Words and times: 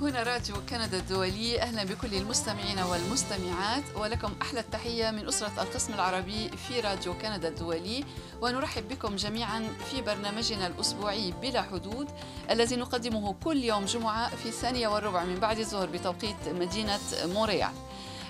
هنا 0.00 0.22
راديو 0.22 0.56
كندا 0.70 0.98
الدولي. 0.98 1.60
أهلا 1.62 1.84
بكل 1.84 2.14
المستمعين 2.14 2.78
والمستمعات 2.78 3.82
ولكم 3.96 4.32
أحلى 4.42 4.60
التحية 4.60 5.10
من 5.10 5.28
أسرة 5.28 5.62
القسم 5.62 5.94
العربي 5.94 6.48
في 6.48 6.80
راديو 6.80 7.14
كندا 7.18 7.48
الدولي. 7.48 8.04
ونرحب 8.42 8.88
بكم 8.88 9.16
جميعا 9.16 9.68
في 9.90 10.02
برنامجنا 10.02 10.66
الأسبوعي 10.66 11.34
بلا 11.42 11.62
حدود 11.62 12.08
الذي 12.50 12.76
نقدمه 12.76 13.34
كل 13.44 13.64
يوم 13.64 13.84
جمعة 13.84 14.36
في 14.36 14.46
الثانية 14.48 14.88
والربع 14.88 15.24
من 15.24 15.34
بعد 15.34 15.58
الظهر 15.58 15.86
بتوقيت 15.86 16.48
مدينة 16.48 16.98
مونريال 17.24 17.72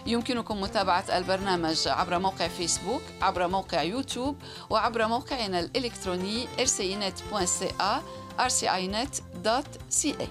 يمكنكم 0.07 0.61
متابعة 0.61 1.05
البرنامج 1.16 1.89
عبر 1.89 2.18
موقع 2.18 2.48
فيسبوك 2.48 3.02
عبر 3.23 3.48
موقع 3.48 3.82
يوتيوب 3.82 4.37
وعبر 4.71 5.07
موقعنا 5.07 5.61
الإلكتروني 5.61 6.46
rcinet.ca 6.59 8.01
rcinet.ca 8.41 10.29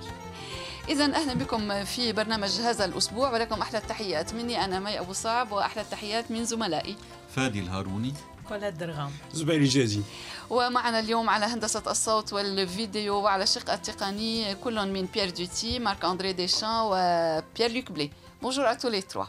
إذا 0.89 1.05
أهلا 1.05 1.33
بكم 1.33 1.83
في 1.85 2.13
برنامج 2.13 2.49
هذا 2.49 2.85
الأسبوع 2.85 3.33
ولكم 3.33 3.61
أحلى 3.61 3.77
التحيات. 3.77 4.33
مني 4.33 4.65
أنا 4.65 4.79
مي 4.79 4.99
أبو 4.99 5.13
صعب 5.13 5.51
وأحلى 5.51 5.81
التحيات 5.81 6.31
من 6.31 6.45
زملائي. 6.45 6.95
فادي 7.35 7.59
الهاروني. 7.59 8.13
كوليت 8.47 8.73
درغام. 8.73 9.11
زبير 9.33 9.55
الجازي. 9.55 10.01
ومعنا 10.49 10.99
اليوم 10.99 11.29
على 11.29 11.45
هندسة 11.45 11.83
الصوت 11.87 12.33
والفيديو 12.33 13.15
وعلى 13.15 13.43
الشق 13.43 13.71
التقني 13.71 14.55
كل 14.55 14.87
من 14.87 15.05
بيير 15.05 15.29
دوتي 15.29 15.79
مارك 15.79 16.05
أندري 16.05 16.33
ديشان 16.33 16.69
وبيير 16.69 17.71
لوك 17.71 17.91
بلي 17.91 18.11
bonjour 18.41 18.71
à 18.71 18.75
tous 18.75 18.89
les 18.89 19.01
trois 19.01 19.25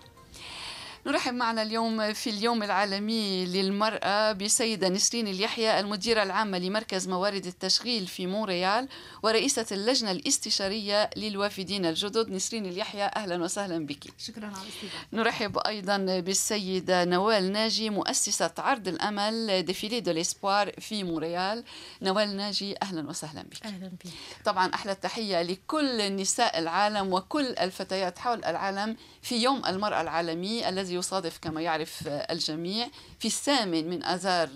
نرحب 1.11 1.35
معنا 1.35 1.63
اليوم 1.63 2.13
في 2.13 2.31
اليوم 2.31 2.63
العالمي 2.63 3.47
للمرأة 3.47 4.33
بسيدة 4.33 4.89
نسرين 4.89 5.29
اليحيى 5.29 5.81
المديرة 5.81 6.23
العامة 6.23 6.59
لمركز 6.59 7.09
موارد 7.09 7.47
التشغيل 7.47 8.07
في 8.07 8.27
مونريال 8.27 8.89
ورئيسة 9.23 9.67
اللجنة 9.73 10.11
الاستشارية 10.11 11.11
للوافدين 11.17 11.87
الجدد. 11.87 12.31
نسرين 12.31 12.67
اليحيى 12.67 13.05
أهلا 13.17 13.43
وسهلا 13.43 13.87
بك. 13.87 14.05
شكرا 14.19 14.47
على 14.47 14.55
الاستضافة. 14.55 15.07
نرحب 15.13 15.59
أيضا 15.59 15.97
بالسيدة 16.21 17.05
نوال 17.05 17.53
ناجي 17.53 17.91
مؤسسة 17.91 18.53
عرض 18.59 18.89
الأمل 18.89 19.63
Défilé 19.63 20.01
de 20.01 20.13
l'espoir 20.13 20.73
في 20.81 21.05
مونريال. 21.05 21.65
نوال 22.03 22.37
ناجي 22.37 22.75
أهلا 22.83 23.09
وسهلا 23.09 23.43
بك. 23.43 23.67
أهلا 23.67 23.87
بك. 23.87 24.11
طبعا 24.45 24.75
أحلى 24.75 24.93
التحية 24.93 25.43
لكل 25.43 26.17
نساء 26.17 26.59
العالم 26.59 27.13
وكل 27.13 27.47
الفتيات 27.47 28.19
حول 28.19 28.45
العالم 28.45 28.97
في 29.23 29.43
يوم 29.43 29.67
المرأة 29.67 30.01
العالمي 30.01 30.69
الذي 30.69 31.00
يصادف 31.01 31.39
كما 31.39 31.61
يعرف 31.61 32.03
الجميع. 32.07 32.89
في 33.19 33.29
الثامن 33.29 33.91
من 33.91 34.05
آذار 34.05 34.51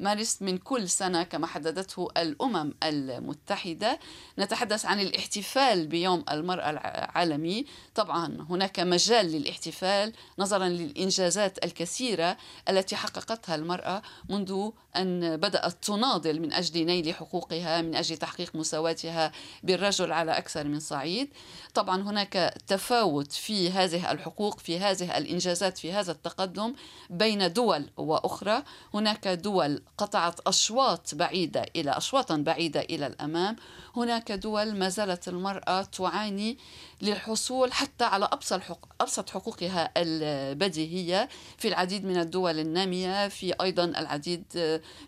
مارس 0.00 0.42
من 0.42 0.58
كل 0.58 0.88
سنة 0.88 1.22
كما 1.22 1.46
حددته 1.46 2.08
الأمم 2.16 2.74
المتحدة 2.82 3.98
نتحدث 4.38 4.86
عن 4.86 5.00
الاحتفال 5.00 5.86
بيوم 5.86 6.24
المرأة 6.30 6.70
العالمي. 6.70 7.66
طبعا 7.94 8.46
هناك 8.50 8.80
مجال 8.80 9.26
للاحتفال 9.26 10.12
نظرا 10.38 10.68
للإنجازات 10.68 11.64
الكثيرة 11.64 12.36
التي 12.68 12.96
حققتها 12.96 13.54
المرأة 13.54 14.02
منذ 14.28 14.70
أن 14.96 15.36
بدأت 15.36 15.84
تناضل 15.84 16.40
من 16.40 16.52
أجل 16.52 16.86
نيل 16.86 17.14
حقوقها 17.14 17.82
من 17.82 17.94
أجل 17.94 18.16
تحقيق 18.16 18.56
مساواتها 18.56 19.32
بالرجل 19.62 20.12
على 20.12 20.38
أكثر 20.38 20.64
من 20.64 20.80
صعيد. 20.80 21.28
طبعا 21.74 22.02
هناك 22.02 22.54
تفاوت 22.66 23.32
في 23.32 23.70
هذه 23.70 24.12
الحقوق 24.12 24.58
في 24.58 24.78
هذه 24.78 25.18
الإنجازات 25.18 25.63
في 25.70 25.92
هذا 25.92 26.12
التقدم 26.12 26.74
بين 27.10 27.52
دول 27.52 27.90
وأخرى. 27.96 28.62
هناك 28.94 29.28
دول 29.28 29.82
قطعت 29.98 30.40
أشواط 30.40 31.14
بعيدة 31.14 31.66
إلى 31.76 31.90
أشواطا 31.90 32.36
بعيدة 32.36 32.80
إلى 32.80 33.06
الأمام. 33.06 33.56
هناك 33.96 34.32
دول 34.32 34.74
ما 34.76 34.88
زالت 34.88 35.28
المرأة 35.28 35.82
تعاني 35.82 36.58
للحصول 37.02 37.72
حتى 37.72 38.04
على 38.04 38.28
أبسط 38.32 38.60
حقوق 38.60 38.88
أبسط 39.00 39.30
حقوقها 39.30 39.90
البديهية 39.96 41.28
في 41.58 41.68
العديد 41.68 42.04
من 42.04 42.16
الدول 42.16 42.58
النامية 42.58 43.28
في 43.28 43.54
أيضا 43.60 43.84
العديد 43.84 44.44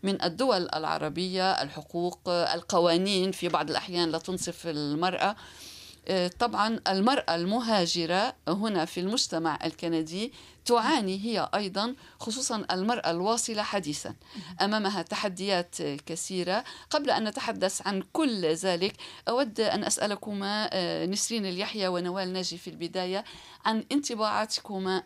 من 0.03 0.23
الدول 0.23 0.69
العربية. 0.75 1.53
الحقوق 1.63 2.29
القوانين 2.29 3.33
في 3.33 3.49
بعض 3.49 3.71
الأحيان 3.71 4.11
لا 4.11 4.19
تنصف 4.19 4.67
المرأة. 4.67 5.37
طبعا 6.39 6.81
المرأة 6.89 7.35
المهاجرة 7.35 8.35
هنا 8.49 8.85
في 8.85 9.01
المجتمع 9.01 9.59
الكندي 9.65 10.33
تعاني 10.65 11.25
هي 11.25 11.49
أيضا 11.55 11.95
خصوصا 12.21 12.67
المرأة 12.71 13.11
الواصلة 13.11 13.63
حديثا. 13.63 14.15
أمامها 14.61 15.03
تحديات 15.03 15.77
كثيرة. 15.83 16.65
قبل 16.91 17.11
أن 17.11 17.25
نتحدث 17.25 17.87
عن 17.87 18.03
كل 18.13 18.45
ذلك 18.45 18.97
أود 19.29 19.61
أن 19.61 19.85
أسألكما 19.85 20.71
نسرين 21.07 21.47
اليحيى 21.47 21.89
ونوال 21.89 22.33
ناجي 22.33 22.59
في 22.59 22.71
البداية 22.71 23.25
عن 23.65 23.85
انطباعاتكما 23.93 25.03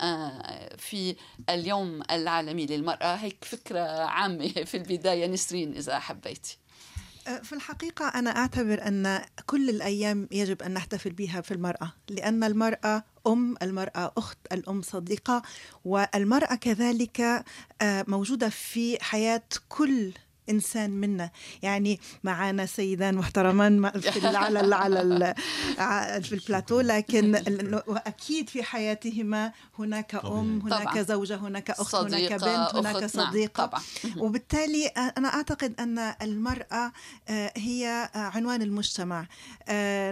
في 0.78 1.16
اليوم 1.50 2.02
العالمي 2.10 2.66
للمرأة. 2.66 3.14
هيك 3.14 3.44
فكرة 3.44 3.80
عامة 4.04 4.48
في 4.48 4.76
البداية 4.76 5.26
نسرين 5.26 5.76
إذا 5.76 5.98
حبيتي. 5.98 6.58
في 7.42 7.53
الحقيقة 7.53 8.08
أنا 8.08 8.31
أعتبر 8.36 8.86
أن 8.86 9.20
كل 9.47 9.70
الأيام 9.70 10.28
يجب 10.31 10.62
أن 10.62 10.75
نحتفل 10.75 11.10
بها 11.12 11.41
في 11.41 11.54
المرأة 11.54 11.92
لأن 12.10 12.44
المرأة 12.44 13.04
أم 13.26 13.54
المرأة 13.62 14.12
أخت 14.16 14.38
الأم 14.53 14.82
صديقة 14.82 15.42
والمرأة 15.84 16.54
كذلك 16.54 17.44
موجودة 17.82 18.48
في 18.48 19.04
حياة 19.04 19.42
كل 19.69 20.12
إنسان 20.50 20.90
منا. 20.90 21.30
يعني 21.62 22.00
معنا 22.24 22.66
سيدان 22.66 23.14
محترمان 23.14 23.90
في 24.00 24.26
على 24.26 24.74
على 24.74 25.34
في 26.22 26.32
البلاتو 26.32 26.80
لكن 26.80 27.34
أكيد 27.88 28.48
في 28.48 28.62
حياتهما 28.62 29.52
هناك 29.78 30.14
أم 30.14 30.60
هناك 30.60 30.82
طبعا. 30.82 31.02
زوجة 31.02 31.36
هناك 31.36 31.70
أخت 31.70 31.94
هناك 31.94 32.32
بنت 32.32 32.74
هناك 32.74 33.06
صديقة. 33.06 33.66
طبعا. 33.66 33.82
وبالتالي 34.16 34.86
أنا 34.86 35.28
أعتقد 35.28 35.74
أن 35.80 35.98
المرأة 35.98 36.92
هي 37.56 38.10
عنوان 38.14 38.62
المجتمع. 38.62 39.26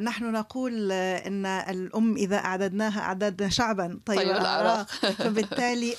نحن 0.00 0.32
نقول 0.32 0.92
إن 0.92 1.46
الأم 1.46 2.16
إذا 2.16 2.36
أعددناها 2.36 3.00
اعددنا 3.00 3.48
شعبا 3.48 4.00
طيب, 4.06 4.18
طيب 4.18 4.30
العراق 4.30 4.86
فبالتالي 4.92 5.94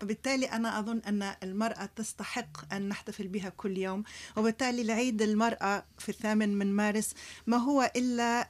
فبالتالي 0.00 0.46
أنا 0.46 0.78
أظن 0.78 0.98
أن 1.06 1.34
المرأة 1.42 1.88
تستحق 1.96 2.74
أن 2.74 2.88
نحتفل 2.88 3.28
بها 3.28 3.48
كل 3.48 3.78
يوم 3.78 4.02
وبالتالي 4.36 4.82
العيد 4.82 5.22
المرأة 5.22 5.84
في 5.98 6.08
الثامن 6.08 6.58
من 6.58 6.76
مارس 6.76 7.14
ما 7.46 7.56
هو 7.56 7.92
إلا 7.96 8.48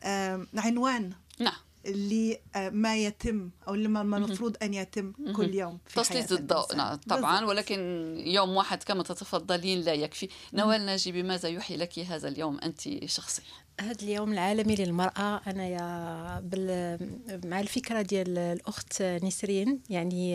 عنوان 0.55 1.13
نعم. 1.39 1.55
لما 1.87 2.97
يتم 2.97 3.51
أو 3.69 3.75
لما 3.75 4.01
المفروض 4.17 4.57
أن 4.63 4.75
يتم 4.75 5.13
كل 5.37 5.55
يوم 5.55 5.79
في 5.87 6.01
تسليط 6.01 6.33
الضوء 6.33 6.75
نعم 6.77 6.97
طبعا. 6.97 7.45
ولكن 7.45 7.79
يوم 8.19 8.57
واحد 8.57 8.83
كما 8.83 9.03
تتفضلين 9.03 9.81
لا 9.81 9.95
يكفي. 9.95 10.29
نوال 10.53 10.87
ناجي 10.87 11.13
بماذا 11.13 11.49
يحيي 11.49 11.77
لك 11.77 11.99
هذا 11.99 12.29
اليوم 12.29 12.59
أنت 12.59 13.05
شخصيا؟ 13.05 13.45
هذا 13.81 14.03
اليوم 14.03 14.33
العالمي 14.33 14.75
للمرأة 14.75 15.41
أنا 15.47 16.41
بال 16.41 16.99
مع 17.45 17.61
الفكرة 17.61 18.03
ديال 18.03 18.39
الأخت 18.39 19.03
نسرين 19.03 19.81
يعني 19.91 20.33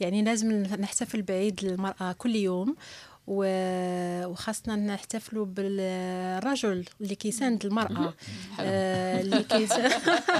يعني 0.00 0.22
لازم 0.22 0.52
نحتفل 0.62 1.22
بعيد 1.22 1.64
المرأة 1.64 2.12
كل 2.12 2.36
يوم. 2.36 2.76
وخاصة 3.26 4.74
نحتفلوا 4.76 5.46
بالرجل 5.46 6.84
اللي 7.00 7.14
كيساند 7.14 7.66
المرأة. 7.66 8.14
آه 8.60 9.20
اللي 9.20 9.42
كيساند 9.42 9.92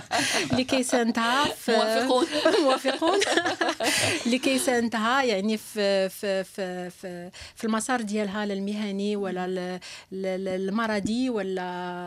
اللي 0.50 0.64
كيساندها 0.64 1.44
موافقون. 1.68 2.26
موافقون. 2.64 3.18
اللي 4.26 4.38
كيساندها 4.38 5.22
يعني 5.22 5.56
في 5.56 6.08
في 6.08 6.44
في 6.44 6.90
في, 6.90 7.30
في 7.54 7.64
المسار 7.64 8.00
ديالها 8.00 8.44
المهني 8.44 9.16
ولا 9.16 9.80
المرضي 10.12 11.30
ولا 11.30 11.62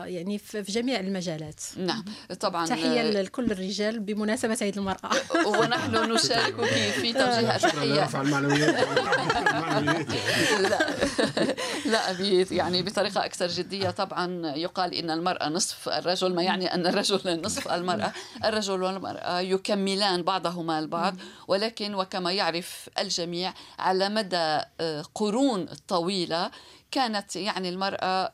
يعني 0.06 0.38
في 0.38 0.62
جميع 0.62 1.00
المجالات. 1.00 1.60
نعم. 1.76 2.04
طبعا 2.40 2.66
تحية 2.66 3.02
لكل 3.10 3.44
الرجال 3.52 4.00
بمناسبة 4.00 4.58
عيد 4.62 4.78
المرأة. 4.78 5.10
ونحن 5.46 6.12
نشاركك 6.12 6.64
في 7.00 7.12
توجيه 7.12 7.56
التحية. 7.56 8.04
رفع 8.04 8.20
المعنويات. 8.20 8.74
لا. 10.68 10.94
لا 11.92 12.10
يعني 12.50 12.82
بطريقة 12.82 13.24
أكثر 13.24 13.46
جدية 13.46 13.90
طبعا 13.90 14.56
يقال 14.56 14.94
إن 14.94 15.10
المرأة 15.10 15.48
نصف 15.48 15.88
الرجل 15.88 16.34
ما 16.34 16.42
يعني 16.42 16.74
أن 16.74 16.86
الرجل 16.86 17.42
نصف 17.42 17.68
المرأة. 17.68 18.12
الرجل 18.44 18.82
والمرأة 18.82 19.40
يكملان 19.40 20.22
بعضهما 20.22 20.78
البعض 20.78 21.16
ولكن 21.48 21.94
وكما 21.94 22.32
يعرف 22.32 22.88
الجميع 22.98 23.54
على 23.78 24.08
مدى 24.08 24.60
قرون 25.14 25.66
طويلة 25.88 26.50
كانت 26.90 27.36
يعني 27.36 27.68
المرأة 27.68 28.32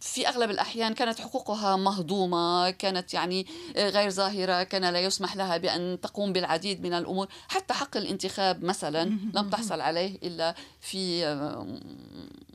في 0.00 0.28
أغلب 0.28 0.50
الأحيان 0.50 0.94
كانت 0.94 1.20
حقوقها 1.20 1.76
مهضومة 1.76 2.70
كانت 2.70 3.14
يعني 3.14 3.46
غير 3.76 4.10
ظاهرة 4.10 4.62
كان 4.62 4.84
لا 4.84 5.00
يسمح 5.00 5.36
لها 5.36 5.56
بأن 5.56 6.00
تقوم 6.00 6.32
بالعديد 6.32 6.82
من 6.82 6.92
الأمور. 6.92 7.28
حتى 7.48 7.74
حق 7.74 7.96
الانتخاب 7.96 8.64
مثلا 8.64 9.04
لم 9.34 9.50
تحصل 9.50 9.80
عليه 9.80 10.18
إلا 10.22 10.54
في 10.80 11.24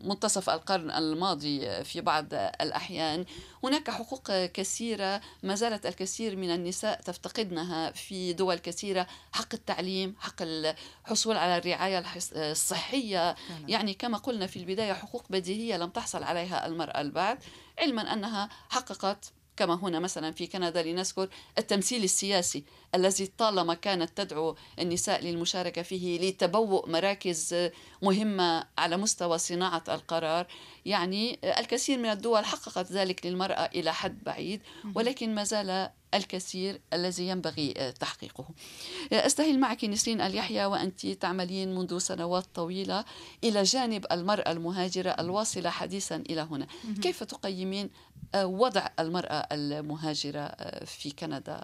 منتصف 0.04 0.50
القرن 0.50 0.92
الماضي 0.92 1.84
في 1.84 2.02
بعض 2.02 2.26
الأحيان. 2.34 3.26
هناك 3.66 3.90
حقوق 3.90 4.46
كثيرة 4.46 5.22
ما 5.44 5.56
زالت 5.56 5.86
الكثير 5.86 6.36
من 6.36 6.50
النساء 6.54 7.02
تفتقدنها 7.02 7.92
في 7.92 8.34
دول 8.34 8.56
كثيرة. 8.56 9.08
حق 9.34 9.54
التعليم 9.54 10.16
حق 10.20 10.42
الحصول 10.42 11.38
على 11.38 11.58
الرعاية 11.58 12.04
الصحية. 12.36 13.36
يعني 13.68 13.94
كما 13.94 14.18
قلنا 14.18 14.48
في 14.48 14.60
البداية 14.60 14.94
حقوق 14.94 15.26
بديهية 15.30 15.78
لم 15.78 15.90
تحصل 15.90 16.24
عليها 16.24 16.66
المرأة 16.68 17.02
البعد 17.02 17.44
علما 17.80 18.14
أنها 18.14 18.50
حققت 18.70 19.32
كما 19.58 19.74
هنا 19.74 20.00
مثلا 20.00 20.32
في 20.32 20.48
كندا 20.48 20.84
لنذكر 20.84 21.30
التمثيل 21.58 22.04
السياسي 22.04 22.64
الذي 22.96 23.28
طالما 23.38 23.74
كانت 23.74 24.18
تدعو 24.18 24.56
النساء 24.80 25.24
للمشاركة 25.24 25.82
فيه 25.82 26.30
لتبوء 26.30 26.90
مراكز 26.90 27.70
مهمة 28.02 28.68
على 28.78 28.98
مستوى 28.98 29.38
صناعة 29.38 29.84
القرار. 29.90 30.48
يعني 30.86 31.40
الكثير 31.44 31.98
من 31.98 32.10
الدول 32.10 32.46
حققت 32.46 32.92
ذلك 32.92 33.26
للمرأة 33.26 33.70
إلى 33.76 33.94
حد 33.94 34.24
بعيد 34.24 34.62
ولكن 34.96 35.36
ما 35.36 35.44
زال 35.44 35.90
الكثير 36.14 36.82
الذي 36.94 37.28
ينبغي 37.28 37.74
تحقيقه. 38.00 38.48
أستهل 39.12 39.60
معك 39.60 39.86
نسرين 39.86 40.22
اليحيى 40.22 40.66
وأنت 40.66 41.08
تعملين 41.08 41.76
منذ 41.76 41.98
سنوات 41.98 42.46
طويلة 42.56 43.06
إلى 43.44 43.64
جانب 43.64 44.06
المرأة 44.12 44.52
المهاجرة 44.52 45.10
الواصلة 45.10 45.70
حديثا 45.70 46.16
إلى 46.16 46.42
هنا. 46.42 46.68
كيف 47.02 47.24
تقيمين 47.24 47.90
وضع 48.36 48.88
المرأة 49.00 49.48
المهاجرة 49.52 50.48
في 50.86 51.12
كندا. 51.12 51.64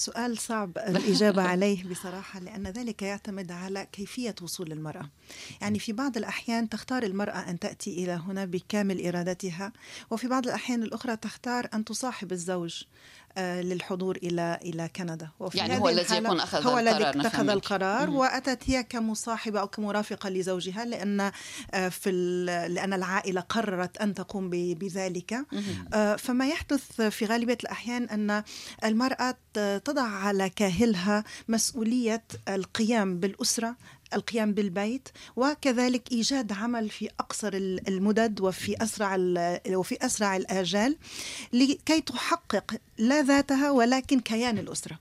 سؤال 0.00 0.38
صعب 0.38 0.78
الإجابة 0.88 1.42
عليه 1.42 1.84
بصراحة 1.84 2.40
لأن 2.40 2.66
ذلك 2.66 3.02
يعتمد 3.02 3.52
على 3.52 3.86
كيفية 3.92 4.34
وصول 4.42 4.72
المرأة. 4.72 5.10
يعني 5.60 5.78
في 5.78 5.92
بعض 5.92 6.16
الأحيان 6.16 6.68
تختار 6.68 7.02
المرأة 7.02 7.50
أن 7.50 7.58
تأتي 7.58 8.04
إلى 8.04 8.12
هنا 8.12 8.44
بكامل 8.44 9.06
إرادتها 9.06 9.72
وفي 10.10 10.28
بعض 10.28 10.46
الأحيان 10.46 10.82
الأخرى 10.82 11.16
تختار 11.16 11.68
أن 11.74 11.84
تصاحب 11.84 12.32
الزوج. 12.32 12.82
آه، 12.82 12.84
للحضور 13.38 14.16
إلى 14.16 14.58
إلى 14.62 14.88
كندا. 14.96 15.28
وفي 15.40 15.58
يعني 15.58 15.78
هو 15.78 15.88
الذي 15.88 16.16
يكون 16.16 16.40
أخذ 16.40 16.66
هو 16.66 16.78
الذي 16.78 17.08
اتخذ 17.08 17.48
القرار 17.48 18.10
وأتت 18.10 18.70
هي 18.70 18.82
كمصاحبة 18.82 19.60
أو 19.60 19.68
كمرافقة 19.68 20.28
لزوجها 20.28 20.84
لأن 20.84 21.32
آه، 21.74 21.88
في 21.88 22.10
لأن 22.70 22.92
العائلة 22.92 23.40
قررت 23.40 23.98
أن 23.98 24.14
تقوم 24.14 24.50
بذلك. 24.50 25.46
آه، 25.94 26.16
فما 26.16 26.48
يحدث 26.48 27.00
في 27.00 27.26
غالبية 27.26 27.58
الأحيان 27.62 28.04
أن 28.04 28.42
المرأة 28.84 29.34
تضع 29.84 30.02
على 30.02 30.50
كاهلها 30.50 31.24
مسؤولية 31.48 32.22
القيام 32.48 33.20
بالأسرة 33.20 33.76
القيام 34.14 34.52
بالبيت 34.54 35.08
وكذلك 35.36 36.12
إيجاد 36.12 36.52
عمل 36.52 36.88
في 36.88 37.08
أقصر 37.20 37.50
المدد 37.88 38.40
وفي 38.40 38.82
أسرع 38.82 39.16
وفي 39.74 40.06
أسرع 40.06 40.36
الآجال 40.36 40.96
لكي 41.52 42.00
تحقق 42.00 42.74
لا 42.98 43.22
ذاتها 43.22 43.70
ولكن 43.70 44.20
كيان 44.20 44.58
الأسرة. 44.58 44.98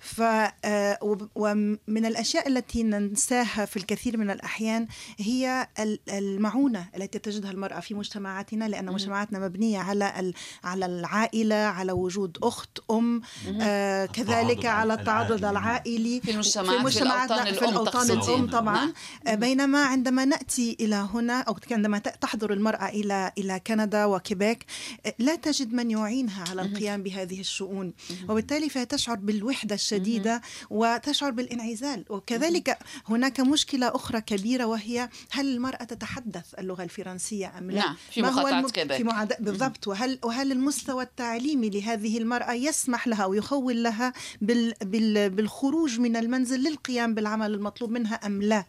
ف 0.00 0.22
آه، 0.64 0.98
ومن 1.34 2.06
الأشياء 2.06 2.48
التي 2.48 2.82
ننساها 2.82 3.64
في 3.64 3.76
الكثير 3.76 4.16
من 4.16 4.30
الأحيان 4.30 4.86
هي 5.18 5.68
المعونة 6.08 6.88
التي 6.96 7.18
تجدها 7.18 7.50
المرأة 7.50 7.80
في 7.80 7.94
مجتمعاتنا 7.94 8.64
لأن 8.68 8.86
مجتمعاتنا 8.92 9.38
مبنية 9.38 9.78
على 9.78 10.32
على 10.64 10.86
العائلة 10.86 11.54
على 11.54 11.92
وجود 11.92 12.38
أخت 12.42 12.78
أم 12.90 13.22
آه 13.60 14.06
كذلك 14.06 14.66
على 14.66 14.94
التعاضد 14.94 15.44
العائلي. 15.44 16.20
في 16.20 16.30
المجتمعات 16.78 17.32
في 17.54 17.64
الأوطان 17.64 18.10
الام 18.10 18.31
الأم 18.34 18.50
طبعا. 18.50 18.74
نعم. 18.74 18.92
آه، 19.26 19.34
بينما 19.34 19.84
عندما 19.84 20.24
نأتي 20.24 20.76
إلى 20.80 21.08
هنا 21.14 21.40
أو 21.40 21.56
عندما 21.70 21.98
تحضر 21.98 22.52
المرأة 22.52 22.88
إلى 22.88 23.32
إلى 23.38 23.60
كندا 23.66 24.04
وكيبيك 24.04 24.66
آه، 25.06 25.14
لا 25.18 25.36
تجد 25.36 25.72
من 25.72 25.90
يعينها 25.90 26.44
على 26.50 26.62
القيام 26.62 27.02
بهذه 27.02 27.40
الشؤون. 27.40 27.92
وبالتالي 28.28 28.68
فهي 28.68 28.86
تشعر 28.86 29.16
بالوحدة 29.16 29.74
الشديدة 29.74 30.42
وتشعر 30.70 31.30
بالانعزال. 31.30 32.04
وكذلك 32.10 32.78
هناك 33.08 33.40
مشكلة 33.40 33.88
أخرى 33.88 34.20
كبيرة 34.20 34.64
وهي 34.64 35.08
هل 35.30 35.54
المرأة 35.54 35.84
تتحدث 35.84 36.54
اللغة 36.58 36.82
الفرنسية 36.82 37.58
أم 37.58 37.70
لا؟ 37.70 37.76
نعم 37.76 37.96
في 38.10 38.22
ما 38.22 38.28
هو 38.28 38.48
الم... 38.48 38.68
في 38.68 39.04
معد... 39.04 39.32
بالضبط. 39.40 39.88
وهل 39.88 40.18
وهل 40.22 40.52
المستوى 40.52 41.02
التعليمي 41.02 41.70
لهذه 41.70 42.18
المرأة 42.18 42.52
يسمح 42.52 43.08
لها 43.08 43.26
ويخول 43.26 43.82
لها 43.82 44.12
بال... 44.40 44.74
بال... 44.82 45.30
بالخروج 45.30 46.00
من 46.00 46.16
المنزل 46.16 46.60
للقيام 46.60 47.14
بالعمل 47.14 47.54
المطلوب 47.54 47.90
منها 47.90 48.21
أم 48.26 48.42
لا؟ 48.42 48.64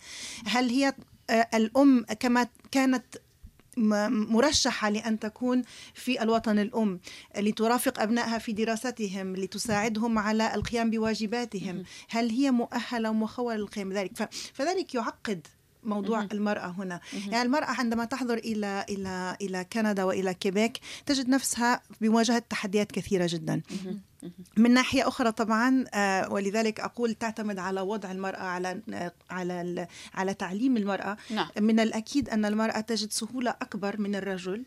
هل 0.45 0.69
هي 0.69 0.93
آه، 1.29 1.47
الأم 1.53 2.05
كما 2.19 2.47
كانت 2.71 3.05
مرشحة 3.77 4.89
لأن 4.89 5.19
تكون 5.19 5.61
في 5.93 6.21
الوطن 6.23 6.59
الأم 6.59 6.99
لترافق 7.37 7.99
أبنائها 8.01 8.37
في 8.37 8.53
دراستهم 8.53 9.35
لتساعدهم 9.35 10.19
على 10.19 10.55
القيام 10.55 10.89
بواجباتهم. 10.89 11.83
هل 12.09 12.29
هي 12.29 12.51
مؤهلة 12.51 13.09
ومخولة 13.09 13.57
للقيام 13.57 13.89
بذلك؟ 13.89 14.29
فذلك 14.53 14.95
يعقد 14.95 15.47
موضوع 15.83 16.27
المرأة 16.31 16.67
هنا. 16.67 16.99
يعني 17.31 17.41
المرأة 17.41 17.65
عندما 17.71 18.05
تحضر 18.05 18.37
إلى 18.37 18.85
إلى 18.89 19.37
إلى 19.41 19.65
كندا 19.73 20.03
وإلى 20.03 20.33
كيبيك 20.33 20.79
تجد 21.05 21.29
نفسها 21.29 21.81
بمواجهة 22.01 22.39
تحديات 22.49 22.91
كثيرة 22.91 23.27
جدا. 23.29 23.61
من 24.57 24.71
ناحية 24.71 25.07
أخرى 25.07 25.31
طبعا 25.31 25.85
آه، 25.93 26.31
ولذلك 26.33 26.79
أقول 26.79 27.13
تعتمد 27.13 27.59
على 27.59 27.81
وضع 27.81 28.11
المرأة 28.11 28.43
على 28.43 28.81
على 29.29 29.87
على 30.13 30.33
تعليم 30.33 30.77
المرأة. 30.77 31.17
نعم. 31.29 31.47
من 31.59 31.79
الأكيد 31.79 32.29
أن 32.29 32.45
المرأة 32.45 32.79
تجد 32.79 33.11
سهولة 33.11 33.51
أكبر 33.51 34.01
من 34.01 34.15
الرجل 34.15 34.63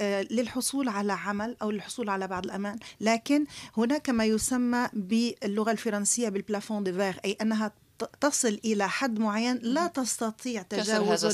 آه، 0.00 0.22
للحصول 0.30 0.88
على 0.88 1.12
عمل 1.12 1.56
أو 1.62 1.70
للحصول 1.70 2.08
على 2.10 2.26
بعض 2.26 2.44
الأمان. 2.44 2.78
لكن 3.00 3.46
هناك 3.76 4.10
ما 4.10 4.24
يسمى 4.24 4.88
باللغة 4.92 5.70
الفرنسية 5.70 6.28
بالبلافون 6.28 6.84
دي 6.84 6.92
فيغ 6.92 7.14
أي 7.24 7.36
أنها 7.42 7.72
تصل 8.20 8.60
إلى 8.64 8.88
حد 8.88 9.18
معين 9.18 9.58
لا 9.62 9.86
تستطيع 9.86 10.62
تجاوزه 10.62 11.28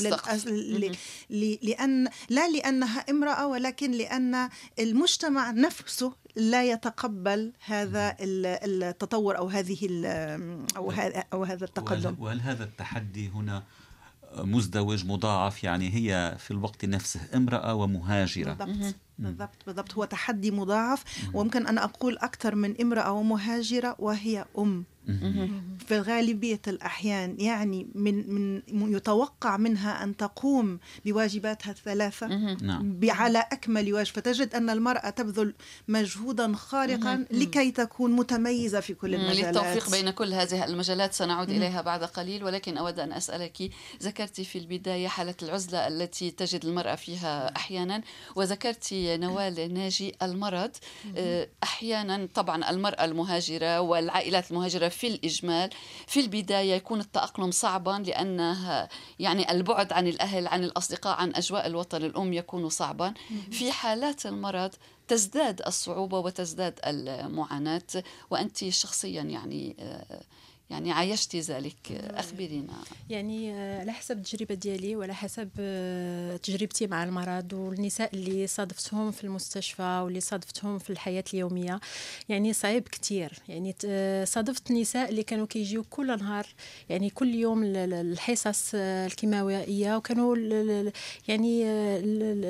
لأن 1.61 2.07
لا 2.29 2.49
لأنها 2.49 3.05
امرأة 3.09 3.47
ولكن 3.47 3.91
لأن 3.91 4.49
المجتمع 4.79 5.51
نفسه 5.51 6.13
لا 6.35 6.63
يتقبل 6.63 7.53
هذا 7.65 8.15
التطور 8.19 9.37
أو 9.37 9.47
هذه 9.47 9.87
هذا 10.95 11.23
أو 11.33 11.43
هذا 11.43 11.65
التقدم. 11.65 12.15
وهل 12.19 12.41
هذا 12.41 12.63
التحدي 12.63 13.29
هنا 13.29 13.63
مزدوج 14.37 15.05
مضاعف؟ 15.05 15.63
يعني 15.63 15.95
هي 15.95 16.35
في 16.39 16.51
الوقت 16.51 16.85
نفسه 16.85 17.19
امرأة 17.35 17.73
ومهاجرة. 17.73 18.53
بالضبط 18.53 18.95
بالضبط 19.19 19.65
بالضبط. 19.65 19.93
هو 19.93 20.05
تحدي 20.05 20.51
مضاعف. 20.51 21.03
وممكن 21.33 21.67
أن 21.67 21.77
أقول 21.77 22.17
أكثر 22.17 22.55
من 22.55 22.81
امرأة 22.81 23.11
ومهاجرة 23.11 23.95
وهي 23.99 24.45
أم. 24.57 24.83
في 25.87 25.99
غالبية 25.99 26.61
الأحيان 26.67 27.35
يعني 27.39 27.87
من 27.95 28.29
من 28.75 28.93
يتوقع 28.95 29.57
منها 29.57 30.03
أن 30.03 30.17
تقوم 30.17 30.79
بواجباتها 31.05 31.71
الثلاثة 31.71 32.27
نعم. 32.61 32.99
على 33.03 33.39
أكمل 33.39 33.93
وجه 33.93 34.11
فتجد 34.11 34.55
أن 34.55 34.69
المرأة 34.69 35.09
تبذل 35.09 35.53
مجهودا 35.87 36.53
خارقا 36.53 37.25
لكي 37.31 37.71
تكون 37.71 38.11
متميزة 38.11 38.79
في 38.79 38.93
كل 38.93 39.15
المجالات. 39.15 39.55
للتوفيق 39.55 39.91
بين 39.91 40.09
كل 40.09 40.33
هذه 40.33 40.65
المجالات 40.65 41.13
سنعود 41.13 41.49
إليها 41.49 41.81
بعد 41.81 42.03
قليل 42.03 42.43
ولكن 42.43 42.77
أود 42.77 42.99
أن 42.99 43.13
أسألك 43.13 43.71
ذكرت 44.03 44.41
في 44.41 44.57
البداية 44.57 45.07
حالة 45.07 45.35
العزلة 45.43 45.87
التي 45.87 46.31
تجد 46.31 46.65
المرأة 46.65 46.95
فيها 46.95 47.55
أحيانا 47.55 48.01
وذكرت 48.35 48.87
نوال 48.93 49.73
ناجي 49.73 50.15
المرض. 50.21 50.71
آه، 51.17 51.47
أحيانا 51.63 52.27
طبعا 52.33 52.69
المرأة 52.69 53.05
المهاجرة 53.05 53.81
والعائلات 53.81 54.51
المهاجرة 54.51 54.87
في 54.95 55.07
الإجمال 55.07 55.69
في 56.07 56.19
البداية 56.19 56.73
يكون 56.73 56.99
التأقلم 56.99 57.51
صعبا 57.51 58.03
لأنها 58.07 58.89
يعني 59.19 59.51
البعد 59.51 59.93
عن 59.93 60.07
الأهل 60.07 60.47
عن 60.47 60.63
الأصدقاء 60.63 61.17
عن 61.17 61.35
أجواء 61.35 61.67
الوطن 61.67 62.03
الأم 62.03 62.33
يكون 62.33 62.69
صعبا. 62.69 63.13
في 63.51 63.71
حالات 63.71 64.25
المرض 64.25 64.71
تزداد 65.07 65.61
الصعوبة 65.67 66.19
وتزداد 66.19 66.79
المعاناة 66.85 68.03
وأنت 68.29 68.69
شخصيا 68.69 69.21
يعني 69.21 69.75
آه، 69.79 70.21
يعني 70.69 70.91
عايشتي 70.91 71.39
ذلك 71.39 71.91
أخبرينا. 71.91 72.73
يعني 73.09 73.53
آه، 73.53 73.79
على 73.79 73.91
حسب 73.91 74.17
التجربة 74.17 74.55
ديالي 74.55 74.95
وعلى 74.95 75.15
حسب 75.15 75.49
آه، 75.59 76.37
تجربتي 76.37 76.87
مع 76.87 77.03
المرض 77.03 77.53
والنساء 77.53 78.09
اللي 78.13 78.47
صادفتهم 78.47 79.11
في 79.11 79.23
المستشفى 79.23 80.01
واللي 80.05 80.19
صادفتهم 80.19 80.79
في 80.79 80.89
الحياة 80.89 81.23
اليومية. 81.33 81.79
يعني 82.29 82.53
صعيب 82.53 82.87
كثير 82.87 83.33
يعني 83.47 83.75
آه، 83.85 84.25
صادفت 84.25 84.71
نساء 84.71 85.09
اللي 85.09 85.23
كانوا 85.23 85.45
كيجيو 85.45 85.83
كل 85.83 86.07
نهار 86.07 86.47
يعني 86.89 87.09
كل 87.09 87.35
يوم 87.35 87.63
الحصص 87.65 88.71
الكيماويه 88.75 89.95
وكانوا 89.95 90.35
يعني 91.27 91.65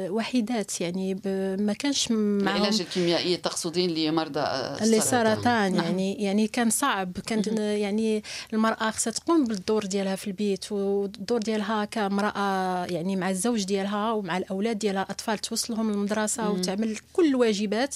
وحيدات. 0.09 0.81
يعني 0.81 1.13
ما 1.59 1.73
كانش 1.73 2.11
معهم 2.11 2.57
العلاج 2.57 2.81
الكيميائي 2.81 3.37
تقصدين 3.37 3.89
لمرضى 3.89 4.39
السرطان 4.39 4.93
السرطان 4.93 5.75
نعم. 5.75 5.83
يعني 5.85 6.23
يعني 6.23 6.47
كان 6.47 6.69
صعب. 6.69 7.11
كان 7.19 7.57
يعني 7.57 8.04
يعني 8.05 8.23
المرأة 8.53 8.91
خصها 8.91 9.11
تقوم 9.11 9.45
بالدور 9.45 9.85
ديالها 9.85 10.15
في 10.15 10.27
البيت 10.27 10.71
والدور 10.71 11.39
ديالها 11.39 11.85
كامرأة 11.85 12.85
يعني 12.85 13.15
مع 13.15 13.29
الزوج 13.29 13.63
ديالها 13.63 14.11
ومع 14.11 14.37
الأولاد 14.37 14.79
ديالها 14.79 15.03
الأطفال 15.03 15.39
توصلهم 15.39 15.91
للمدرسة 15.91 16.49
وتعمل 16.49 16.97
كل 17.13 17.25
الواجبات. 17.27 17.95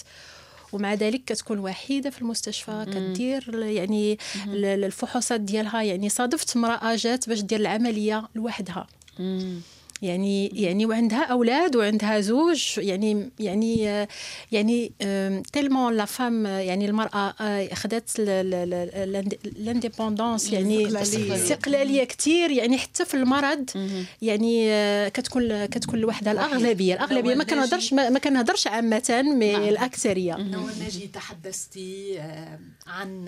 ومع 0.73 0.93
ذلك 0.93 1.21
كتكون 1.25 1.59
وحيدة 1.59 2.09
في 2.09 2.21
المستشفى 2.21 2.85
كدير 2.93 3.63
يعني 3.63 4.17
الفحوصات 4.47 5.41
ديالها. 5.41 5.81
يعني 5.81 6.09
صادفت 6.09 6.55
امرأة 6.55 6.95
جات 6.95 7.29
باش 7.29 7.41
دير 7.41 7.59
العملية 7.59 8.27
لوحدها. 8.35 8.87
يعني 10.01 10.47
يعني 10.47 10.85
وعندها 10.85 11.23
أولاد 11.23 11.75
وعندها 11.75 12.19
زوج 12.19 12.73
يعني 12.77 13.29
يعني 13.39 14.05
يعني 14.51 14.91
tellement 15.53 15.93
la 15.93 16.05
femme 16.05 16.45
يعني 16.45 16.85
المرأة 16.85 17.33
أخذت 17.71 18.19
l'indépendance 19.59 20.53
يعني 20.53 20.85
الاستقلاليه 20.85 22.03
كثير 22.03 22.51
يعني 22.51 22.77
حتى 22.77 23.05
في 23.05 23.13
المرض 23.13 23.69
يعني 24.21 24.69
كتكون 25.09 25.65
كتكون 25.65 25.99
لوحدها 25.99 26.33
الأغلبية 26.33 26.93
الأغلبية 26.93 27.35
ما 27.35 27.43
كنهضرش 27.43 27.93
ما 27.93 28.19
كنهضرش 28.19 28.67
عامة 28.67 29.23
مي 29.39 29.51
نعم. 29.51 29.63
الأكثرية. 29.63 30.35
نوال 30.35 30.79
ناجي 30.79 31.07
تحدثتي 31.07 32.19
عن 32.87 33.25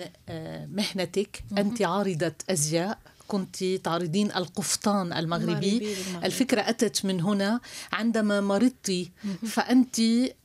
مهنتك 0.72 1.44
أنت 1.58 1.82
عارضة 1.82 2.32
أزياء. 2.50 2.98
كنت 3.32 3.64
تعرضين 3.64 4.32
القفطان 4.32 5.12
المغربي. 5.12 5.96
الفكرة 6.24 6.60
أتت 6.60 7.04
من 7.04 7.20
هنا. 7.20 7.60
عندما 7.92 8.40
مرضت 8.40 9.08
فأنت 9.46 9.96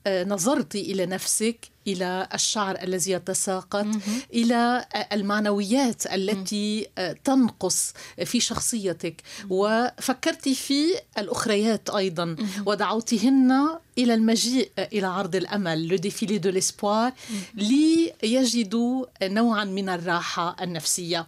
آه، 0.08 0.24
نظرت 0.24 0.75
إلى 0.75 1.06
نفسك 1.06 1.58
إلى 1.88 2.27
الشعر 2.34 2.75
الذي 2.84 3.12
يتساقط 3.12 3.86
إلى 4.34 4.86
آه، 4.96 5.08
المعنويات 5.15 6.06
التي 6.06 6.88
آه، 6.98 7.15
تنقص 7.24 7.94
في 8.25 8.39
شخصيتك. 8.39 9.15
وفكرت 9.50 10.50
في 10.50 10.84
الأخريات 11.17 11.89
أيضا. 11.89 12.36
ودعوتهن 12.65 13.51
إلى 13.98 14.13
المجيء 14.13 14.72
إلى 14.79 15.08
عرض 15.08 15.36
الأمل 15.36 15.88
le 15.88 15.96
Défilé 15.96 16.38
de 16.38 16.50
l'espoir 16.50 17.12
ليجدوا 17.56 19.06
نوعا 19.24 19.63
من 19.63 19.89
الراحة 19.89 20.56
النفسية. 20.62 21.27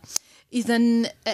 إذا 0.53 0.77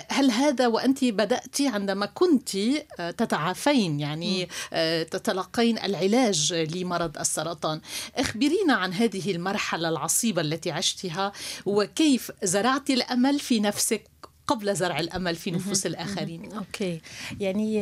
هل 0.10 0.31
هذا 0.31 0.67
وأنت 0.67 1.03
بدأت 1.03 1.62
عندما 1.62 2.05
كنت 2.05 2.55
آه، 3.00 3.12
تتعافين؟ 3.12 4.00
يعني 4.00 4.50
آه، 4.74 5.03
تتلقين 5.03 5.77
العلاج 5.77 6.53
لمرض 6.53 7.17
السرطان. 7.17 7.81
أخبرينا 8.15 8.74
عن 8.74 8.93
هذه 8.93 9.31
المرحلة 9.31 9.89
العصيبة 9.89 10.41
التي 10.41 10.72
عشتها 10.72 11.31
وكيف 11.65 12.31
زرعت 12.43 12.89
الأمل 12.89 13.39
في 13.39 13.60
نفسك 13.60 14.03
قبل 14.48 14.75
زرع 14.75 15.00
الأمل 15.00 15.36
في 15.36 15.52
نفوس 15.52 15.86
الآخرين. 15.86 16.52
أوكي. 16.54 17.02
يعني 17.40 17.75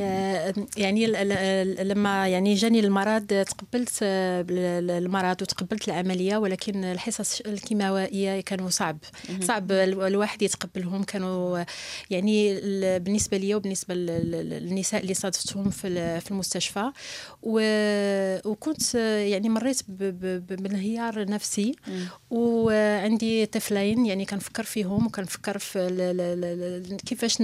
يعني 0.77 1.07
لما 1.83 2.27
يعني 2.27 2.53
جاني 2.53 2.79
المرض 2.79 3.25
تقبلت 3.25 3.99
المرض 4.01 5.41
وتقبلت 5.41 5.87
العملية 5.87 6.37
ولكن 6.37 6.83
الحصص 6.83 7.41
الكيماوائيه 7.41 8.41
كانوا 8.41 8.69
صعب. 8.69 8.97
صعب 9.41 9.71
الواحد 9.71 10.41
يتقبلهم. 10.41 11.03
كانوا 11.03 11.63
يعني 12.09 12.59
بالنسبة 12.99 13.37
لي 13.37 13.55
وبالنسبة 13.55 13.93
للنساء 13.93 15.01
اللي 15.01 15.13
صادفتهم 15.13 15.69
في 15.69 16.19
في 16.19 16.31
المستشفى. 16.31 16.91
وكنت 17.43 18.95
يعني 18.95 19.49
مريت 19.49 19.81
بانهيار 19.89 21.25
نفسي 21.29 21.75
وعندي 22.29 23.45
طفلين 23.45 24.05
يعني 24.05 24.25
كنفكر 24.25 24.63
فيهم 24.63 25.05
وكنفكر 25.05 25.57
في 25.57 26.52
كيفاش 27.05 27.37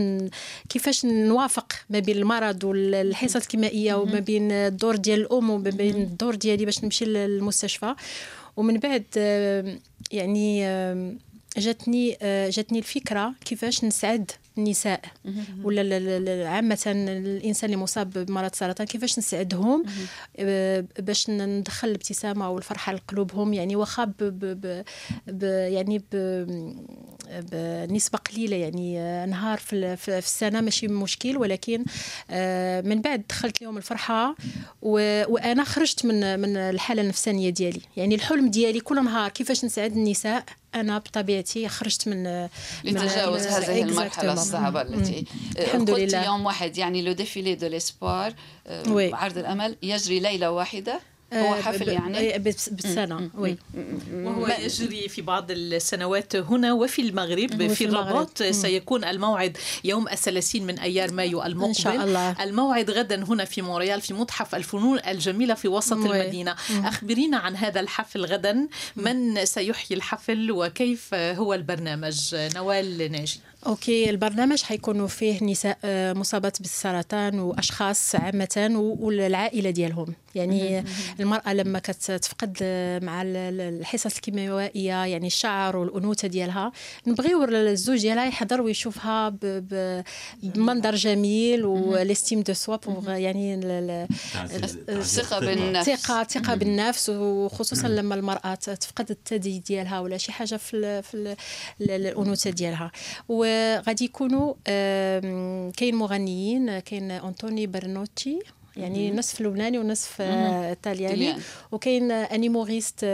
كيفاش 0.69 1.05
نوافق 1.05 1.73
ما 1.89 1.99
بين 1.99 2.17
المرض 2.17 2.63
والحصص 2.63 3.35
الكيميائية 3.35 3.93
وما 3.93 4.19
بين 4.19 4.51
الدور 4.51 4.95
ديال 4.95 5.19
الأم 5.19 5.49
وما 5.49 5.69
بين 5.69 5.95
الدور 5.95 6.35
ديالي 6.35 6.65
باش 6.65 6.83
نمشي 6.83 7.05
للمستشفى. 7.05 7.95
ومن 8.57 8.77
بعد 8.77 9.03
يعني 10.11 10.61
جاتني 11.57 12.17
جاتني 12.49 12.79
الفكرة 12.79 13.33
كيفاش 13.45 13.83
نسعد 13.83 14.31
النساء. 14.59 15.01
ولا 15.63 16.49
عامة 16.49 16.79
الإنسان 16.87 17.69
اللي 17.69 17.81
مصاب 17.81 18.09
بمرض 18.09 18.49
السرطان 18.51 18.87
كيفاش 18.87 19.19
نسعدهم 19.19 19.83
آه، 20.37 20.85
باش 20.99 21.29
ندخل 21.29 21.87
الابتسامة 21.87 22.49
والفرحة 22.49 22.93
لقلوبهم 22.93 23.53
يعني 23.53 23.75
واخا 23.75 24.13
يعني 25.27 26.01
بنسبة 27.51 28.17
قليلة 28.17 28.55
يعني 28.55 28.99
آه، 28.99 29.25
نهار 29.25 29.57
في, 29.57 29.95
في 29.97 30.17
السنة 30.17 30.61
ماشي 30.61 30.87
مشكل 30.87 31.37
ولكن 31.37 31.85
آه، 32.29 32.81
من 32.81 33.01
بعد 33.01 33.23
دخلت 33.29 33.61
لهم 33.61 33.77
الفرحة 33.77 34.35
وأنا 34.81 35.63
خرجت 35.63 36.05
من 36.05 36.39
من 36.39 36.57
الحالة 36.57 37.01
النفسانية 37.01 37.49
ديالي. 37.49 37.81
يعني 37.97 38.15
الحلم 38.15 38.49
ديالي 38.49 38.79
كل 38.79 39.03
نهار 39.03 39.29
كيفاش 39.29 39.65
نسعد 39.65 39.91
النساء؟ 39.91 40.43
أنا 40.75 40.97
بطبيعتي 40.97 41.69
خرجت 41.69 42.07
من 42.07 42.49
لتجاوز 42.83 43.47
هذه 43.47 43.83
المرحلة 43.83 44.33
الصعبة 44.33 44.81
التي 44.81 45.25
الحمد 45.57 45.89
لله. 45.89 46.25
يوم 46.25 46.45
واحد 46.45 46.77
يعني 46.77 47.01
le 47.01 47.11
Défilé 47.11 47.55
de 47.55 47.67
l'espoir 47.67 48.33
عرض 49.13 49.37
الأمل 49.37 49.77
يجري 49.83 50.19
ليلة 50.19 50.51
واحدة. 50.51 50.99
هو 51.33 51.55
حفل 51.55 51.89
يعني؟ 51.89 52.37
بالسنة 52.37 53.29
oui. 53.37 53.57
وهو 54.13 54.47
يجري 54.47 55.09
في 55.09 55.21
بعض 55.21 55.51
السنوات 55.51 56.35
هنا 56.35 56.73
وفي 56.73 57.01
المغرب 57.01 57.67
في 57.67 57.85
الرباط. 57.85 58.43
سيكون 58.43 59.03
الموعد 59.03 59.57
يوم 59.83 60.07
الثلاثين 60.07 60.65
من 60.65 60.79
أيار 60.79 61.11
مايو 61.13 61.43
المقبل 61.43 61.67
إن 61.67 61.73
شاء 61.73 62.03
الله. 62.03 62.43
الموعد 62.43 62.91
غدا 62.91 63.23
هنا 63.23 63.45
في 63.45 63.61
مونريال 63.61 64.01
في 64.01 64.13
متحف 64.13 64.55
الفنون 64.55 64.99
الجميلة 65.07 65.53
في 65.53 65.67
وسط 65.67 65.97
oui. 65.97 66.21
المدينة. 66.21 66.55
أخبرينا 66.83 67.37
عن 67.37 67.55
هذا 67.55 67.79
الحفل 67.79 68.25
غدا. 68.25 68.67
من 68.95 69.45
سيحيي 69.45 69.97
الحفل؟ 69.97 70.51
وكيف 70.51 71.13
هو 71.13 71.53
البرنامج؟ 71.53 72.35
نوال 72.55 73.11
ناجي. 73.11 73.39
OK 73.67 74.09
البرنامج 74.09 74.61
حيكونوا 74.61 75.07
فيه 75.07 75.43
نساء 75.43 75.77
آه، 75.85 76.13
مصابات 76.13 76.61
بالسرطان 76.61 77.39
وأشخاص 77.39 78.15
عامة 78.15 78.95
والعائلة 78.99 79.69
ديالهم. 79.69 80.13
يعني 80.35 80.83
المرأة 81.19 81.53
لما 81.53 81.79
كتفقد 81.79 82.57
مع 83.03 83.21
الحصص 83.25 84.15
الكيميائيه 84.15 85.05
يعني 85.05 85.27
الشعر 85.27 85.77
والأنوثة 85.77 86.27
ديالها 86.27 86.71
نبغيو 87.07 87.43
الزوج 87.43 88.01
ديالها 88.01 88.25
يحضر 88.25 88.61
ويشوفها 88.61 89.29
بمنظر 89.41 90.95
جميل 90.95 91.65
و 91.65 91.74
l'estime 91.74 92.41
de 92.41 92.53
soi 92.53 92.77
يعني 93.07 93.55
الثقه 94.89 95.39
بالنفس 95.39 95.89
الثقة 95.89 96.21
الثقة. 96.21 96.55
بالنفس. 96.55 97.09
وخصوصا 97.09 97.87
لما 97.87 98.15
المرأة 98.15 98.55
تفقد 98.55 99.09
الثدي 99.09 99.59
ديالها 99.59 99.99
ولا 99.99 100.17
شي 100.17 100.31
حاجة 100.31 100.55
في, 100.55 101.01
في 101.01 101.35
الأنوثة 101.81 102.49
ديالها. 102.49 102.91
وغادي 103.49 104.05
يكونوا 104.05 104.53
كاين 105.71 105.95
مغنيين 105.95 106.79
كاين 106.79 107.11
أنطوني 107.11 107.67
برنوتشي 107.67 108.39
يعني 108.77 109.11
نصف 109.11 109.41
لبناني 109.41 109.79
ونصف 109.79 110.21
إيطالياني. 110.21 111.15
وكاين 111.71 112.11
un 112.11 112.29
humoriste 112.29 113.05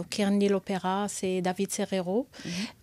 وكيغني 0.00 0.48
l'opéra 0.48 1.06
c'est 1.06 1.40
دافيد 1.40 1.70
سيريرو 1.70 2.26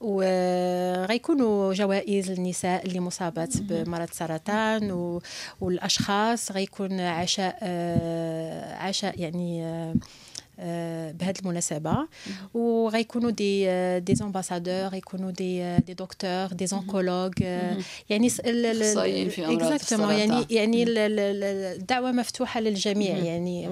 وغيكونوا 0.02 1.74
جوائز 1.74 2.32
للنساء 2.32 2.86
اللي 2.86 3.00
مصابات 3.00 3.58
بمرض 3.62 4.08
السرطان 4.10 5.20
والأشخاص 5.62 6.52
غيكون 6.52 7.00
عشاء 7.00 7.58
عشاء 8.80 9.20
يعني 9.20 9.64
بهذه 11.14 11.36
المناسبة. 11.42 12.08
وغيكونوا 12.54 13.32
des 13.32 13.66
des 14.00 14.24
ambassadeurs 14.24 14.88
غيكونوا 14.88 15.32
des 15.32 15.78
des 15.78 15.94
docteurs 15.94 16.46
des 16.46 16.68
oncologues 16.68 17.34
يعني 18.10 18.28
exactement 19.40 20.14
يعني 20.14 20.46
يعني 20.50 20.86
الدعوة 20.88 22.12
مفتوحة 22.12 22.60
للجميع 22.60 23.18
يعني 23.18 23.68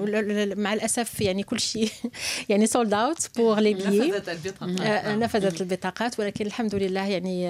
مع 0.54 0.72
الأسف 0.74 1.20
يعني 1.20 1.42
كل 1.42 1.60
شيء 1.60 1.90
يعني 2.48 2.66
sold 2.66 2.94
out 2.94 3.28
pour 3.36 3.60
les 3.60 3.74
billets 3.74 4.12
نفذت 5.06 5.60
البطاقات 5.60 6.20
ولكن 6.20 6.46
الحمد 6.46 6.74
لله 6.74 7.06
يعني 7.06 7.42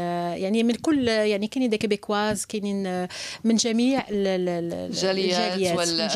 يعني 0.42 0.62
من 0.62 0.74
كل 0.74 1.08
يعني 1.08 1.46
كاينين 1.46 1.70
des 1.70 1.78
Québécoises 1.78 2.44
كاينين 2.44 3.08
من 3.44 3.56
جميع 3.56 4.04
الجاليات 4.08 5.58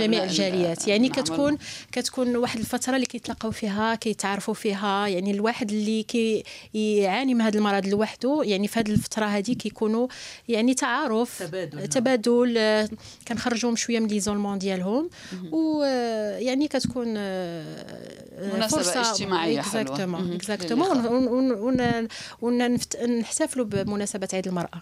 جميع 0.01 0.25
الجاليات. 0.25 0.89
يعني 0.89 1.09
كتكون 1.09 1.59
كتكون 1.93 2.37
واحد 2.37 2.59
الفترة 2.59 2.97
اللي 2.97 3.07
كيتلاقاو 3.13 3.51
فيها 3.51 3.95
كيتعرفوا 3.95 4.55
فيها 4.55 5.07
يعني 5.07 5.31
الواحد 5.31 5.71
اللي 5.71 6.03
كي 6.03 6.45
يعاني 6.75 7.35
من 7.35 7.41
هذا 7.41 7.59
المرض 7.59 7.87
لوحده 7.87 8.43
يعني 8.45 8.69
في 8.69 8.81
هذه 8.81 8.91
الفترة 8.91 9.25
هذه 9.25 9.53
كيكونوا 9.53 10.09
يعني 10.49 10.75
تعارف 10.75 11.43
تبادل. 11.43 11.89
تبادل 11.89 12.89
كنخرجوهم 13.29 13.77
شوية 13.77 14.01
من 14.01 14.07
l'isolement 14.07 14.59
ديالهم 14.59 15.11
ويعني 15.53 16.69
كتكون 16.69 17.15
آه، 17.17 18.55
مناسبة 18.55 19.01
اجتماعية 19.01 19.61
حلوة. 19.61 19.83
exactement. 19.83 20.33
exactement 20.33 22.09
ونحتفلوا 22.43 23.67
بمناسبة 23.67 24.29
عيد 24.33 24.47
المرأة 24.47 24.81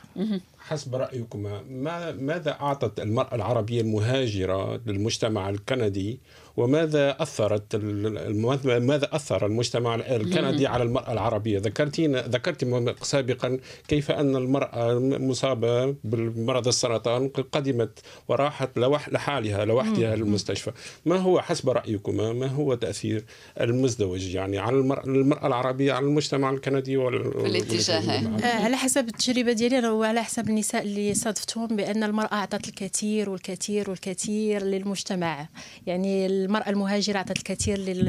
حسب 0.59 0.95
رأيكم 0.95 1.43
ما 1.69 2.13
ماذا 2.13 2.51
أعطت 2.51 3.01
المرأة 3.01 3.35
العربية 3.35 3.81
المهاجرة 3.81 4.81
للمجتمع 4.87 5.51
الكندي 5.51 6.21
وماذا 6.57 7.17
أثرت 7.23 7.75
ال- 7.75 8.81
ماذا 8.87 9.09
أثر 9.13 9.47
المجتمع 9.47 9.95
الكندي 9.95 10.67
على 10.67 10.83
المرأة 10.83 11.13
العربية؟ 11.13 11.59
ذكرتين 11.59 12.17
ذكرت 12.17 12.65
سابقا 13.03 13.59
كيف 13.89 14.11
أن 14.11 14.37
المرأة 14.37 14.99
مصابة 14.99 15.95
بالمرض 16.05 16.69
السرطان 16.69 17.29
قدمت 17.29 17.99
وراحت 18.29 18.79
لوح 18.79 19.09
لحالها 19.09 19.65
لوحدها 19.65 20.17
للمستشفى 20.17 20.73
ما 21.07 21.17
هو 21.17 21.41
حسب 21.41 21.69
رأيكم 21.71 22.17
ما 22.39 22.47
هو 22.47 22.75
تأثير 22.75 23.25
المزدوج 23.61 24.35
يعني 24.35 24.59
على 24.59 24.77
المرأة, 24.77 25.05
المرأة 25.05 25.47
العربية 25.47 25.93
على 25.93 26.07
المجتمع 26.07 26.51
الكندي 26.51 26.97
وال... 26.97 27.47
الاتجاهين. 27.47 28.35
آه، 28.45 28.65
على 28.65 28.77
حسب 28.77 29.09
التجربة 29.09 29.53
ديالي 29.53 29.79
أنا 29.79 29.91
وعلى 29.91 30.23
حسب 30.25 30.49
النساء 30.49 30.83
اللي 30.83 31.15
صادفتهم 31.15 31.77
بأن 31.77 32.03
المرأة 32.05 32.33
أعطت 32.35 32.69
الكثير 32.69 33.31
والكثير 33.31 33.91
والكثير 33.91 34.63
للمجتمع. 34.63 35.49
يعني 35.87 36.29
المرأة 36.45 36.71
المهاجرة 36.71 37.17
أعطت 37.17 37.37
الكثير 37.37 37.79
لل... 37.79 38.05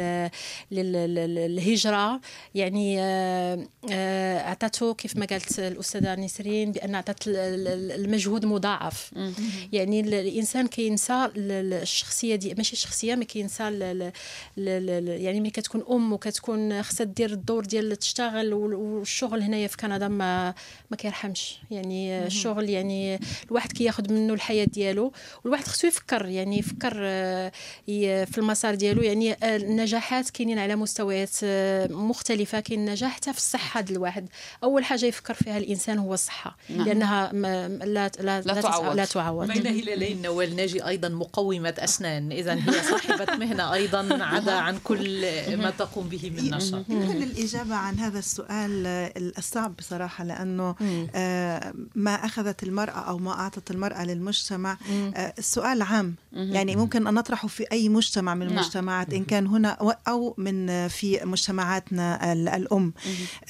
لل... 0.71 0.91
لل- 0.93 1.35
للهجرة. 1.35 2.21
يعني 2.55 2.95
آه، 2.99 3.67
آه، 3.91 4.37
أعطته 4.39 4.93
كيف 4.93 5.17
ما 5.17 5.25
قالت 5.25 5.59
الأستاذة 5.59 6.15
نسرين 6.15 6.71
بأن 6.71 6.95
أعطت 6.95 7.27
ال- 7.27 7.35
ال- 7.35 7.91
المجهود 8.05 8.45
مضاعف. 8.45 9.11
يعني 9.73 9.99
ال- 9.99 10.13
الإنسان 10.13 10.67
كينسى 10.67 11.13
ال- 11.25 11.51
ال- 11.51 11.73
الشخصية 11.73 12.35
دي 12.35 12.53
ماشي 12.53 12.73
الشخصية 12.73 13.15
ما 13.15 13.23
كينسى 13.23 13.63
يعني 14.57 15.39
ملي 15.39 15.49
كتكون 15.49 15.83
أم 15.91 16.13
وكتكون 16.13 16.83
خصها 16.83 17.03
دير 17.05 17.31
الدور 17.31 17.65
ديال 17.65 17.95
تشتغل 17.95 18.53
وال- 18.53 18.73
والشغل 18.73 19.41
هنايا 19.41 19.67
في 19.67 19.77
كندا 19.77 20.07
ما 20.07 20.53
ما 20.91 20.97
كيرحمش. 20.97 21.57
يعني 21.71 22.25
الشغل 22.25 22.69
يعني 22.69 23.19
الواحد 23.47 23.71
كياخذ 23.71 24.13
منه 24.13 24.33
الحياة 24.33 24.65
ديالو. 24.65 25.11
والواحد 25.43 25.63
خصو 25.67 25.87
يفكر 25.87 26.25
يعني 26.25 26.57
يفكر 26.59 26.93
آه، 27.01 27.51
في 28.25 28.37
المسار 28.37 28.75
ديالو 28.75 29.01
يعني 29.01 29.33
آه، 29.33 29.55
النجاحات 29.57 30.29
كاينين 30.29 30.59
على 30.59 30.75
مستويات 30.75 31.35
آه، 31.43 31.87
مختلفة. 31.87 32.59
كاين 32.59 32.85
نجاح 32.85 33.15
حتى 33.15 33.33
في 33.33 33.37
الصحة 33.39 33.81
ديال 33.81 33.97
الواحد. 33.97 34.27
أول 34.63 34.83
حاجة 34.83 35.05
يفكر 35.05 35.33
فيها 35.33 35.57
الإنسان 35.57 35.97
هو 35.99 36.13
الصحة. 36.13 36.57
نعم. 36.69 36.87
لأنها 36.87 37.33
لا 37.85 38.11
لا 38.19 38.41
لا 38.41 38.61
تعوض. 38.61 38.95
لا 38.95 39.05
تعوض. 39.05 39.47
بين 39.47 39.67
هلالين 39.67 40.21
نوال 40.21 40.55
ناجي 40.55 40.87
أيضا 40.87 41.09
مقومة 41.09 41.73
أسنان. 41.77 42.31
اذا 42.31 42.53
هي 42.53 42.83
صاحبة 42.91 43.35
مهنة 43.35 43.73
أيضا 43.73 44.23
عدا 44.23 44.53
عن 44.53 44.77
كل 44.83 45.21
ما 45.57 45.69
تقوم 45.69 46.07
به 46.09 46.29
من 46.29 46.51
نشاط. 46.51 46.85
يمكن 46.89 47.23
الإجابة 47.23 47.75
عن 47.75 47.99
هذا 47.99 48.19
السؤال 48.19 48.83
آه، 48.87 49.11
الصعب 49.37 49.75
بصراحة 49.75 50.23
لأنه 50.23 50.75
آه، 51.15 51.73
ما 51.95 52.15
أخذت 52.15 52.63
المرأة 52.63 52.99
أو 52.99 53.17
ما 53.17 53.31
أعطت 53.31 53.71
المرأة 53.71 54.05
للمجتمع 54.05 54.77
السؤال 55.37 55.81
عام. 55.81 56.15
يعني 56.33 56.75
ممكن 56.75 57.07
أن 57.07 57.13
نطرحه 57.13 57.47
في 57.47 57.65
أي 57.71 57.89
مجتمع 57.89 58.10
من 58.17 58.25
نعم. 58.25 58.41
المجتمعات 58.41 59.13
إن 59.13 59.23
كان 59.23 59.47
هنا 59.47 59.77
أو 60.07 60.35
من 60.37 60.87
في 60.87 61.19
مجتمعاتنا 61.23 62.33
ال- 62.33 62.47
الأم. 62.49 62.93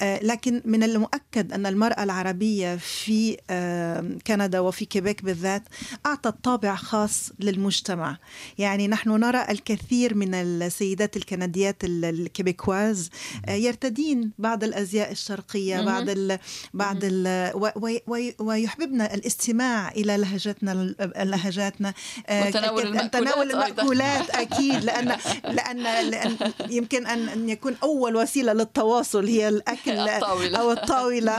آه، 0.02 0.20
لكن 0.22 0.62
من 0.64 0.82
المؤكد 0.82 1.52
أن 1.52 1.66
المرأة 1.66 2.02
العربية 2.02 2.76
في 2.76 3.36
آه، 3.50 4.04
كندا 4.26 4.60
وفي 4.60 4.84
كيبيك 4.84 5.22
بالذات 5.24 5.62
أعطت 6.06 6.44
طابع 6.44 6.74
خاص 6.74 7.30
للمجتمع. 7.40 8.16
يعني 8.58 8.88
نحن 8.88 9.10
نرى 9.10 9.44
الكثير 9.50 10.14
من 10.14 10.34
السيدات 10.34 11.16
الكنديات 11.16 11.84
ال- 11.84 12.04
الكيبيكواز 12.04 13.10
آه، 13.46 13.50
يرتدين 13.52 14.30
بعض 14.38 14.64
الأزياء 14.64 15.10
الشرقية 15.12 15.76
مهم. 15.76 15.84
بعض 15.84 16.08
ال 16.08 16.38
بعض 16.74 16.96
ال 17.02 17.50
و- 17.54 17.70
و- 17.76 17.98
و- 18.06 18.30
ويحببن 18.44 19.00
الاستماع 19.00 19.88
إلى 19.90 20.16
لهجتنا 20.16 20.72
ال- 20.72 20.96
لهجاتنا 21.30 21.94
وتناول 22.30 22.82
المأكولات. 22.86 23.36
المأكولات 23.70 24.30
أكيد 24.52 24.84
لأن 24.84 25.16
لأن 25.44 25.82
لأن 26.10 26.36
يمكن 26.70 27.06
أن 27.06 27.28
أن 27.28 27.48
يكون 27.48 27.76
أول 27.82 28.16
وسيلة 28.16 28.52
للتواصل 28.52 29.26
هي 29.26 29.48
الأكل 29.48 29.90
الطاولة. 30.16 30.58
أو 30.58 30.72
الطاولة. 30.72 31.32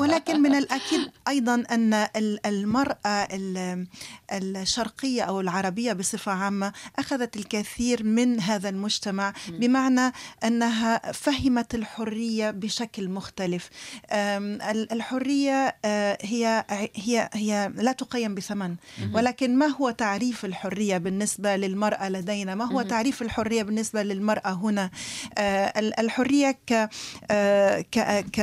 ولكن 0.02 0.40
من 0.42 0.54
الأكيد 0.54 1.10
أيضا 1.28 1.54
أن 1.70 1.94
ال- 1.94 2.46
المرأة 2.46 3.28
ال- 3.32 3.86
الشرقية 4.32 5.22
أو 5.22 5.40
العربية 5.40 5.92
بصفة 5.92 6.32
عامة 6.32 6.72
أخذت 6.98 7.36
الكثير 7.36 8.04
من 8.04 8.40
هذا 8.40 8.68
المجتمع 8.68 9.32
بمعنى 9.48 10.12
أنها 10.44 11.12
فهمت 11.12 11.74
الحرية 11.74 12.50
بشكل 12.50 13.08
مختلف. 13.08 13.70
أم، 14.12 14.58
ال- 14.62 14.92
الحرية 14.92 15.76
آه، 15.84 16.18
هي 16.22 16.64
هي 16.94 17.28
هي 17.34 17.72
لا 17.76 17.92
تقيم 17.92 18.34
بثمن 18.34 18.76
ولكن 19.14 19.58
ما 19.58 19.66
هو 19.66 19.90
تعريف 19.90 20.44
الحرية 20.44 20.98
بالنسبة 20.98 21.56
للمرأة 21.90 22.08
لدينا؟ 22.08 22.54
ما 22.54 22.64
هو 22.64 22.82
تعريف 22.82 23.22
الحرية 23.22 23.62
بالنسبة 23.62 24.02
للمرأة 24.02 24.52
هنا؟ 24.52 24.90
آه، 25.38 25.78
ال- 25.78 26.00
الحرية 26.00 26.50
ك 26.66 26.88
آه، 27.30 27.80
ك 27.80 27.98
ك 28.32 28.40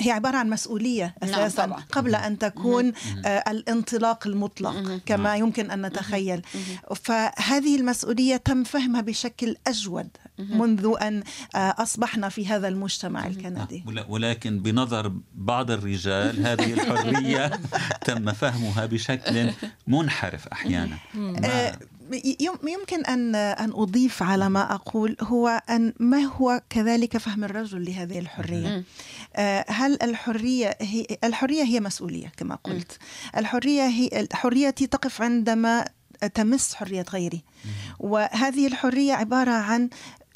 هي 0.00 0.10
عبارة 0.10 0.36
عن 0.36 0.50
مسؤولية 0.50 1.14
نعم، 1.22 1.30
أساسا 1.30 1.66
طبعاً. 1.66 1.82
قبل 1.92 2.14
أن 2.14 2.38
تكون 2.38 2.92
آه، 3.26 3.50
الانطلاق 3.50 4.26
المطلق 4.26 5.00
كما 5.06 5.36
يمكن 5.36 5.70
أن 5.70 5.86
نتخيل. 5.86 6.42
فهذه 6.96 7.76
المسؤولية 7.76 8.36
تم 8.36 8.64
فهمها 8.64 9.00
بشكل 9.00 9.56
أجود 9.66 10.08
منذ 10.38 10.94
أن 11.02 11.22
آه، 11.54 11.74
أصبحنا 11.78 12.28
في 12.28 12.46
هذا 12.46 12.68
المجتمع 12.68 13.26
الكندي. 13.26 13.84
ولا- 13.86 14.06
ولكن 14.08 14.58
بنظر 14.58 15.12
بعض 15.34 15.70
الرجال 15.70 16.46
هذه 16.46 16.72
الحرية 16.72 17.50
تم 18.06 18.32
فهمها 18.32 18.86
بشكل 18.86 19.50
منحرف 19.86 20.46
أحيانا. 20.48 20.96
ما- 21.14 21.40
آه، 21.46 21.78
يمكن 22.68 23.04
أن 23.08 23.34
أن 23.34 23.70
أضيف 23.74 24.22
على 24.22 24.48
ما 24.48 24.74
أقول 24.74 25.16
هو 25.20 25.62
أن 25.70 25.92
ما 26.00 26.18
هو 26.18 26.62
كذلك 26.70 27.16
فهم 27.16 27.44
الرجل 27.44 27.84
لهذه 27.84 28.18
الحرية؟ 28.18 28.68
آه، 28.76 28.82
هل 29.68 30.02
الحرية 30.02 30.76
هي 30.80 31.06
الحرية 31.24 31.62
هي 31.62 31.80
مسؤولية 31.80 32.32
كما 32.36 32.54
قلت. 32.54 32.98
الحرية 33.36 33.82
هي 33.86 34.26
حريتي 34.32 34.86
تقف 34.86 35.22
عندما 35.22 35.84
تمس 36.34 36.74
حرية 36.74 37.04
غيري. 37.12 37.44
وهذه 37.98 38.66
الحرية 38.66 39.12
عبارة 39.12 39.50
عن 39.50 39.88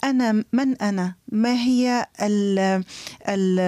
أنا 0.05 0.45
من 0.53 0.77
أنا 0.77 1.15
ما 1.33 1.53
هي 1.55 2.07
ال 2.23 2.59
ال 3.29 3.61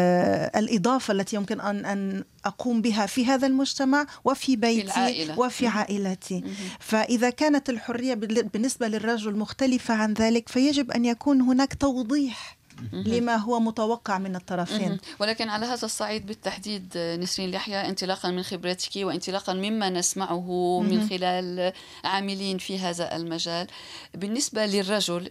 الإضافة 0.56 1.12
التي 1.12 1.36
يمكن 1.36 1.60
أن 1.60 1.84
أن 1.86 2.24
أقوم 2.44 2.82
بها 2.82 3.06
في 3.06 3.26
هذا 3.26 3.46
المجتمع 3.46 4.06
وفي 4.24 4.56
بيتي 4.56 4.82
العائلة. 4.86 5.38
وفي 5.38 5.66
عائلتي. 5.66 6.44
فإذا 6.80 7.30
كانت 7.30 7.70
الحرية 7.70 8.14
بال- 8.14 8.48
بالنسبة 8.48 8.88
للرجل 8.88 9.36
مختلفة 9.36 9.94
عن 9.94 10.12
ذلك 10.12 10.48
فيجب 10.48 10.90
أن 10.90 11.04
يكون 11.04 11.40
هناك 11.40 11.74
توضيح 11.74 12.57
لما 12.92 13.36
هو 13.36 13.60
متوقع 13.60 14.18
من 14.18 14.36
الطرفين. 14.36 14.98
ولكن 15.18 15.48
على 15.48 15.66
هذا 15.66 15.84
الصعيد 15.84 16.26
بالتحديد 16.26 16.98
نسرين 16.98 17.48
اليحيى 17.48 17.88
انطلاقا 17.88 18.30
من 18.30 18.42
خبرتك 18.42 18.90
وانطلاقا 18.96 19.52
مما 19.52 19.90
نسمعه 19.90 20.80
من 20.80 21.08
خلال 21.08 21.72
عاملين 22.04 22.58
في 22.58 22.78
هذا 22.78 23.16
المجال. 23.16 23.66
بالنسبة 24.14 24.66
للرجل 24.66 25.30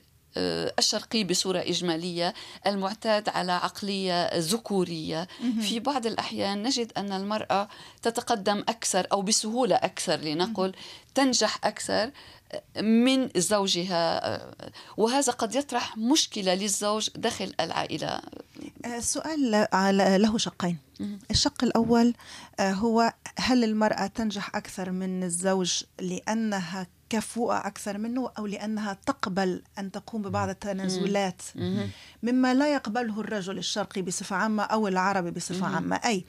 الشرقي 0.79 1.23
بصورة 1.23 1.59
إجمالية 1.59 2.33
المعتاد 2.67 3.29
على 3.29 3.51
عقلية 3.51 4.37
ذكورية. 4.39 5.27
في 5.61 5.79
بعض 5.79 6.05
الأحيان 6.05 6.63
نجد 6.63 6.91
أن 6.97 7.11
المرأة 7.11 7.67
تتقدم 8.01 8.57
أكثر 8.59 9.07
أو 9.11 9.21
بسهولة 9.21 9.75
أكثر 9.75 10.15
لنقل 10.15 10.73
تنجح 11.15 11.59
أكثر 11.63 12.11
من 12.81 13.29
زوجها 13.37 14.35
آه، 14.35 14.53
وهذا 14.97 15.31
قد 15.33 15.55
يطرح 15.55 15.97
مشكلة 15.97 16.53
للزوج 16.53 17.09
داخل 17.15 17.53
العائلة. 17.59 18.21
السؤال 18.85 19.67
على- 19.73 20.21
له 20.21 20.37
شقين. 20.37 20.77
الشق 21.31 21.63
الأول 21.63 22.13
آه، 22.59 22.71
هو 22.71 23.13
هل 23.39 23.63
المرأة 23.63 24.07
تنجح 24.07 24.55
أكثر 24.55 24.91
من 24.91 25.23
الزوج 25.23 25.83
لأنها 26.01 26.87
كفوءة 27.09 27.57
أكثر 27.57 27.97
منه 27.97 28.31
أو 28.37 28.45
لأنها 28.47 28.97
تقبل 29.05 29.61
أن 29.79 29.91
تقوم 29.91 30.21
ببعض 30.21 30.49
التنازلات. 30.49 31.41
مما 32.23 32.53
لا 32.53 32.73
يقبله 32.73 33.19
الرجل 33.19 33.57
الشرقي 33.57 34.01
بصفة 34.01 34.35
عامة 34.35 34.63
أو 34.63 34.87
العربي 34.87 35.31
بصفة 35.31 35.67
عامة. 35.75 35.95
أي 35.95 36.25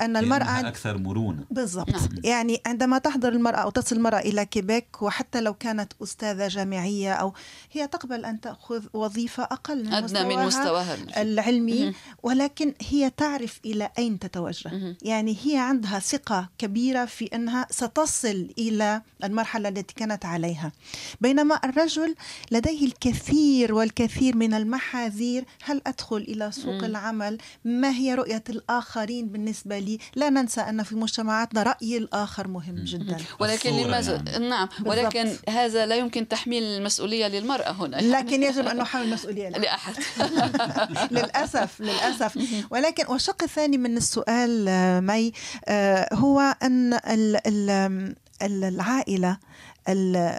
أن 0.00 0.16
المرأة 0.16 0.68
أكثر 0.68 0.98
مرونة. 0.98 1.44
بالضبط. 1.50 1.90
نعم. 1.90 2.08
يعني 2.24 2.60
عندما 2.66 2.98
تحضر 2.98 3.28
المرأة 3.28 3.58
أو 3.58 3.70
تصل 3.70 3.96
المرأة 3.96 4.18
إلى 4.18 4.46
كيبيك 4.46 5.02
وحتى 5.02 5.40
لو 5.40 5.54
كانت 5.54 5.92
أستاذة 6.02 6.48
جامعية 6.48 7.12
أو 7.12 7.34
هي 7.72 7.86
تقبل 7.86 8.24
أن 8.24 8.40
تأخذ 8.40 8.84
وظيفة 8.92 9.42
أقل 9.42 9.84
من 9.84 9.94
أدنى 9.94 10.24
من 10.36 10.46
مستواها 10.46 11.22
العلمي 11.22 11.94
ولكن 12.22 12.74
هي 12.88 13.10
تعرف 13.10 13.60
إلى 13.64 13.90
أين 13.98 14.18
تتوجه. 14.18 14.96
يعني 15.02 15.36
هي 15.42 15.56
عندها 15.58 15.98
ثقة 15.98 16.48
كبيرة 16.58 17.04
في 17.04 17.24
أنها 17.24 17.66
ستصل 17.70 18.50
إلى 18.58 19.02
المرحلة 19.24 19.68
التي 19.68 19.94
كانت 19.94 20.21
عليها. 20.24 20.72
بينما 21.20 21.60
الرجل 21.64 22.14
لديه 22.50 22.86
الكثير 22.86 23.74
والكثير 23.74 24.36
من 24.36 24.54
المحاذير. 24.54 25.44
هل 25.64 25.82
أدخل 25.86 26.16
إلى 26.16 26.52
سوق 26.52 26.74
مم. 26.74 26.84
العمل؟ 26.84 27.38
ما 27.64 27.90
هي 27.90 28.14
رؤية 28.14 28.44
الآخرين 28.48 29.28
بالنسبة 29.28 29.78
لي؟ 29.78 29.98
لا 30.14 30.30
ننسى 30.30 30.60
أن 30.60 30.82
في 30.82 30.94
مجتمعاتنا 30.94 31.62
رأي 31.62 31.96
الآخر 31.96 32.48
مهم 32.48 32.84
جدا. 32.84 33.16
ولكن 33.40 33.70
لماذا 33.70 34.24
يعني. 34.26 34.48
نعم. 34.48 34.68
ولكن 34.86 35.24
بالضبط. 35.24 35.50
هذا 35.50 35.86
لا 35.86 35.96
يمكن 35.96 36.28
تحميل 36.28 36.62
المسؤولية 36.62 37.26
للمرأة 37.26 37.70
هنا. 37.70 37.96
لكن 37.96 38.42
يجب 38.42 38.66
أن 38.66 38.76
نحمل 38.76 39.02
المسؤولية 39.02 39.48
لأحد. 39.48 39.94
للأسف 41.16 41.80
للأسف. 41.80 42.38
ولكن 42.70 43.04
والشق 43.08 43.42
الثاني 43.42 43.78
من 43.78 43.96
السؤال 43.96 44.68
آه، 44.68 45.00
مي 45.00 45.32
آه، 45.68 46.14
هو 46.14 46.56
أن 46.62 46.98
العائلة 48.42 49.38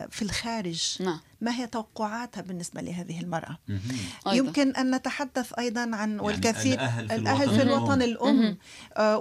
في 0.10 0.22
الخارج. 0.22 0.98
نعم. 1.00 1.20
ما 1.42 1.52
هي 1.56 1.68
توقعاتها 1.68 2.42
بالنسبة 2.42 2.82
لهذه 2.82 3.20
المرأة؟ 3.20 3.58
أيضا. 4.28 4.34
يمكن 4.34 4.76
أن 4.76 4.96
نتحدث 4.96 5.54
أيضا 5.60 5.82
عن 5.82 5.92
يعني 5.94 6.20
والكثير 6.20 6.74
الأهل 6.74 7.08
في 7.08 7.16
الأهل 7.16 7.44
الوطن, 7.44 7.58
في 7.58 7.64
الوطن 7.64 8.02
الأم. 8.02 8.58
آه 8.98 9.18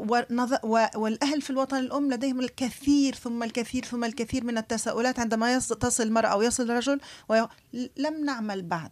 والأهل 0.95 1.43
في 1.43 1.51
الوطن 1.51 1.77
الأم 1.77 2.13
لديهم 2.13 2.41
الكثير 2.41 3.15
ثم 3.15 3.43
الكثير 3.43 3.85
ثم 3.85 4.05
الكثير 4.05 4.45
من 4.45 4.59
التساؤلات 4.59 5.19
عندما 5.19 5.59
تصل 5.59 6.03
المرأة 6.03 6.29
أو 6.29 6.43
يصل 6.43 6.71
الرجل 6.71 7.01
لم 7.97 8.25
نعمل 8.25 8.63
بعد. 8.63 8.91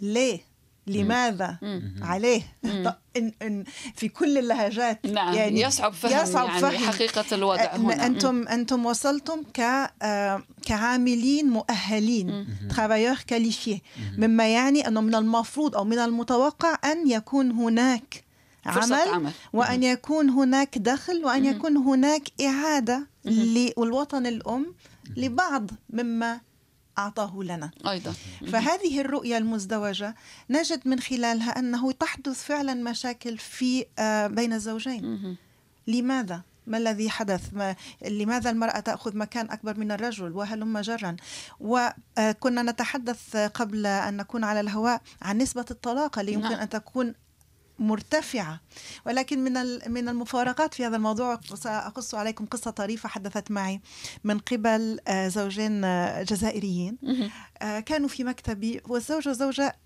ليه؟ 0.00 0.47
لماذا 0.90 1.58
عليه؟ 2.02 2.42
إن 3.16 3.32
إن 3.42 3.64
في 3.94 4.08
كل 4.08 4.38
اللهجات. 4.38 5.06
نعم 5.06 5.34
يعني 5.34 5.60
يصعب 5.60 5.92
فهم 5.92 6.22
يصعب 6.22 6.48
يعني 6.48 6.60
فهم 6.60 6.76
حقيقة 6.76 7.24
الوضع 7.32 7.76
هنا. 7.76 8.06
أنتم 8.06 8.48
أنتم 8.48 8.86
وصلتم 8.86 9.42
ك 9.42 9.60
آه، 10.02 10.42
كعاملين 10.66 11.50
مؤهلين 11.50 12.46
travailleurs 12.70 13.22
qualifiés. 13.32 13.80
مما 14.18 14.48
يعني 14.48 14.88
أنه 14.88 15.00
من 15.00 15.14
المفروض 15.14 15.76
أو 15.76 15.84
من 15.84 15.98
المتوقع 15.98 16.78
أن 16.84 17.10
يكون 17.10 17.50
هناك 17.50 18.24
عمل, 18.66 18.92
عمل. 18.92 19.32
وأن 19.52 19.82
يكون 19.82 20.30
هناك 20.30 20.78
دخل 20.78 21.24
وأن 21.24 21.44
يكون 21.44 21.76
هناك 21.76 22.22
إعادة 22.40 23.06
للوطن 23.24 24.26
الأم 24.26 24.74
لبعض 25.16 25.70
مما 25.90 26.40
أعطاه 26.98 27.42
لنا. 27.42 27.70
أيضا. 27.88 28.14
فهذه 28.52 29.00
الرؤية 29.00 29.38
المزدوجة 29.38 30.14
نجد 30.50 30.88
من 30.88 31.00
خلالها 31.00 31.58
أنه 31.58 31.92
تحدث 31.92 32.44
فعلا 32.44 32.74
مشاكل 32.74 33.38
في 33.38 33.86
آه، 33.98 34.26
بين 34.26 34.52
الزوجين. 34.52 35.36
لماذا؟ 35.86 36.42
ما 36.66 36.78
الذي 36.78 37.10
حدث؟ 37.10 37.54
ما 37.54 37.76
لماذا 38.08 38.50
المرأة 38.50 38.80
تأخذ 38.80 39.16
مكان 39.16 39.50
أكبر 39.50 39.78
من 39.78 39.92
الرجل 39.92 40.32
وهلم 40.32 40.78
جرا؟ 40.78 41.16
وكنا 41.60 42.62
نتحدث 42.62 43.36
قبل 43.36 43.86
أن 43.86 44.16
نكون 44.16 44.44
على 44.44 44.60
الهواء 44.60 45.00
عن 45.22 45.38
نسبة 45.38 45.64
الطلاق 45.70 46.18
اللي 46.18 46.32
يمكن 46.32 46.50
نعم. 46.50 46.60
أن 46.60 46.68
تكون 46.68 47.14
مرتفعة. 47.78 48.60
ولكن 49.06 49.44
من 49.44 49.52
من 49.92 50.08
المفارقات 50.08 50.74
في 50.74 50.86
هذا 50.86 50.96
الموضوع 50.96 51.40
سأقص 51.54 52.14
عليكم 52.14 52.46
قصة 52.46 52.70
طريفة 52.70 53.08
حدثت 53.08 53.50
معي 53.50 53.80
من 54.24 54.38
قبل 54.38 55.00
آه، 55.08 55.28
زوجين 55.28 55.84
آه، 55.84 56.22
جزائريين. 56.22 56.98
آه، 57.62 57.80
كانوا 57.80 58.08
في 58.08 58.24
مكتبي 58.24 58.80
والزوج 58.88 59.28
وزوجة 59.28 59.76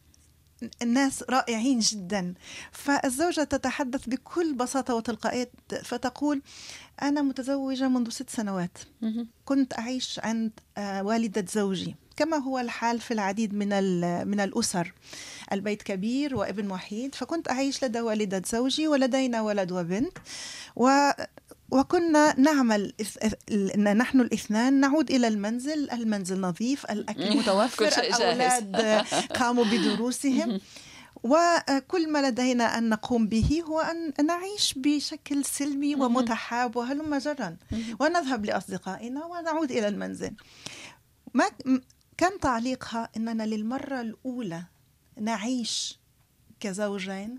الناس 0.82 1.24
رائعين 1.30 1.78
جدا. 1.78 2.34
فالزوجة 2.72 3.44
تتحدث 3.44 4.08
بكل 4.08 4.54
بساطة 4.54 4.94
وتلقائية 4.94 5.50
فتقول 5.84 6.42
أنا 7.02 7.22
متزوجة 7.22 7.88
منذ 7.88 8.10
ست 8.10 8.30
سنوات. 8.30 8.78
كنت 9.44 9.78
أعيش 9.78 10.20
عند 10.22 10.50
والدة 10.78 11.44
زوجي. 11.52 11.96
كما 12.16 12.36
هو 12.36 12.58
الحال 12.58 13.00
في 13.00 13.14
العديد 13.14 13.54
من 13.54 13.68
من 14.28 14.40
الأسر. 14.40 14.92
البيت 15.52 15.82
كبير 15.82 16.36
وابن 16.36 16.70
وحيد 16.70 17.14
فكنت 17.14 17.50
أعيش 17.50 17.84
لدى 17.84 18.00
والدة 18.00 18.42
زوجي 18.46 18.88
ولدينا 18.88 19.40
ولد 19.40 19.72
وبنت 19.72 20.18
و 20.76 21.10
وكنا 21.72 22.40
نعمل 22.40 22.92
نحن 23.78 24.20
الاثنان 24.20 24.80
نعود 24.80 25.10
إلى 25.10 25.28
المنزل 25.28 25.90
المنزل 25.90 26.40
نظيف 26.40 26.90
الأكل 26.90 27.36
متوفر 27.36 27.86
الأولاد 27.86 28.76
قاموا 29.40 29.64
بدروسهم. 29.64 30.60
وكل 31.22 32.12
ما 32.12 32.28
لدينا 32.28 32.78
أن 32.78 32.88
نقوم 32.88 33.26
به 33.26 33.62
هو 33.66 33.80
أن 33.80 34.26
نعيش 34.26 34.74
بشكل 34.76 35.44
سلمي 35.44 35.94
ومتحاب 35.94 36.76
وهلم 36.76 37.14
جرا 37.14 37.56
ونذهب 38.00 38.44
لأصدقائنا 38.44 39.24
ونعود 39.24 39.70
إلى 39.70 39.88
المنزل. 39.88 40.32
ما 41.34 41.44
كان 42.16 42.40
تعليقها 42.40 43.08
إننا 43.16 43.42
للمرة 43.42 44.00
الأولى 44.00 44.62
نعيش 45.20 45.98
كزوجين. 46.60 47.38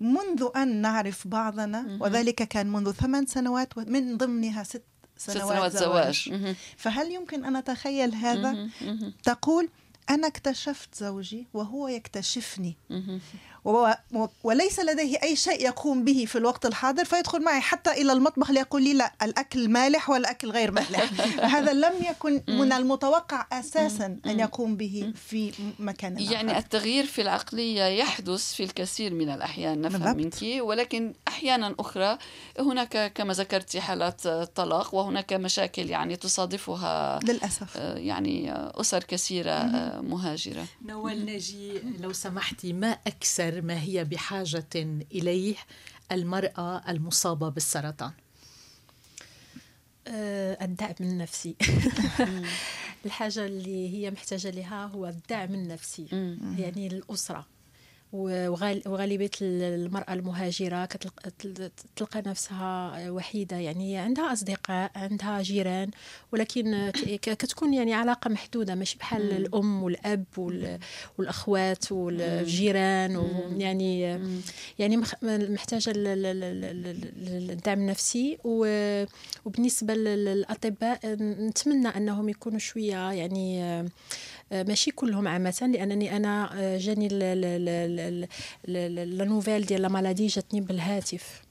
منذ 0.00 0.48
أن 0.56 0.80
نعرف 0.80 1.26
بعضنا 1.26 1.98
وذلك 2.00 2.34
كان 2.34 2.72
منذ 2.72 2.92
ثمان 2.92 3.26
سنوات 3.26 3.78
ومن 3.78 4.16
ضمنها 4.16 4.62
ست 4.62 4.82
سنوات, 5.16 5.42
ست 5.42 5.48
سنوات 5.48 5.72
زواج, 5.72 6.28
زواج. 6.28 6.54
فهل 6.76 7.12
يمكن 7.12 7.44
أن 7.44 7.56
أتخيل 7.56 8.14
هذا؟ 8.14 8.68
تقول 9.22 9.68
أنا 10.10 10.26
اكتشفت 10.26 10.94
زوجي 10.94 11.46
وهو 11.54 11.88
يكتشفني. 11.88 12.76
وليس 14.44 14.80
لديه 14.80 15.18
أي 15.22 15.36
شيء 15.36 15.64
يقوم 15.64 16.04
به 16.04 16.24
في 16.28 16.38
الوقت 16.38 16.66
الحاضر 16.66 17.04
فيدخل 17.04 17.42
معي 17.42 17.60
حتى 17.60 17.90
إلى 17.90 18.12
المطبخ 18.12 18.50
ليقول 18.50 18.82
لي 18.82 18.94
لا 18.94 19.12
الأكل 19.22 19.68
مالح 19.68 20.10
والأكل 20.10 20.50
غير 20.50 20.70
مالح. 20.70 21.12
هذا 21.54 21.72
لم 21.72 21.92
يكن 22.10 22.42
من 22.48 22.72
المتوقع 22.72 23.46
أساسا 23.52 24.16
أن 24.26 24.40
يقوم 24.40 24.76
به 24.76 25.12
في 25.28 25.52
مكان 25.78 26.18
يعني 26.18 26.52
آخر. 26.52 26.58
التغيير 26.58 27.06
في 27.06 27.22
العقلية 27.22 27.84
يحدث 27.84 28.52
في 28.52 28.62
الكثير 28.62 29.14
من 29.14 29.30
الأحيان 29.30 29.80
نفهم 29.80 30.16
منك. 30.16 30.34
ولكن 30.42 31.12
أحيانا 31.28 31.74
أخرى 31.78 32.18
هناك 32.58 33.12
كما 33.12 33.32
ذكرت 33.32 33.76
حالات 33.76 34.28
طلاق 34.28 34.94
وهناك 34.94 35.32
مشاكل 35.32 35.90
يعني 35.90 36.16
تصادفها 36.16 37.20
للأسف. 37.24 37.76
آه، 37.76 37.98
يعني 37.98 38.52
أسر 38.52 39.04
كثيرة 39.04 39.50
آه، 39.50 40.00
مهاجرة. 40.00 40.66
نوال 40.84 41.26
ناجي 41.26 41.72
لو 42.00 42.12
سمحتي 42.12 42.72
ما 42.72 42.98
أكثر 43.06 43.57
ما 43.62 43.82
هي 43.82 44.04
بحاجة 44.04 44.66
إليه 45.12 45.54
المرأة 46.12 46.90
المصابة 46.90 47.48
بالسرطان. 47.48 48.12
أه، 50.08 50.64
الدعم 50.64 50.94
النفسي. 51.00 51.56
الحاجة 53.06 53.46
اللي 53.46 53.94
هي 53.94 54.10
محتاجة 54.10 54.50
لها 54.50 54.86
هو 54.86 55.06
الدعم 55.06 55.54
النفسي. 55.54 56.06
يعني 56.58 56.86
الأسرة. 56.86 57.46
وغالبية 58.12 59.30
المرأة 59.42 60.12
المهاجرة 60.12 60.84
تلقى 61.96 62.22
نفسها 62.26 63.10
وحيدة 63.10 63.56
يعني 63.56 63.96
عندها 63.96 64.32
أصدقاء 64.32 64.90
عندها 64.96 65.42
جيران 65.42 65.90
ولكن 66.32 66.90
كتكون 67.22 67.74
يعني 67.74 67.94
علاقة 67.94 68.28
محدودة 68.30 68.74
مش 68.74 68.96
بحال 68.96 69.32
الأم 69.32 69.82
والأب 69.82 70.24
والأخوات 71.18 71.92
والجيران 71.92 73.28
يعني 73.58 74.00
يعني 74.78 74.96
محتاجة 75.22 75.92
الدعم 75.96 77.78
النفسي 77.78 78.38
وبالنسبة 78.44 79.94
للأطباء 79.94 81.00
نتمنى 81.22 81.88
أنهم 81.88 82.28
يكونوا 82.28 82.58
شوية 82.58 83.12
يعني 83.12 83.88
ماشي 84.50 84.90
كلهم 84.90 85.28
عامة 85.28 85.70
لأنني 85.72 86.16
أنا 86.16 86.50
آه، 86.54 86.78
جاني 86.78 87.08
ال 88.68 88.79
nouvelle 88.79 89.66
ديال 89.66 89.82
la 89.82 89.88
maladie 89.88 90.26
جاتني 90.26 90.60
بالهاتف. 90.60 91.42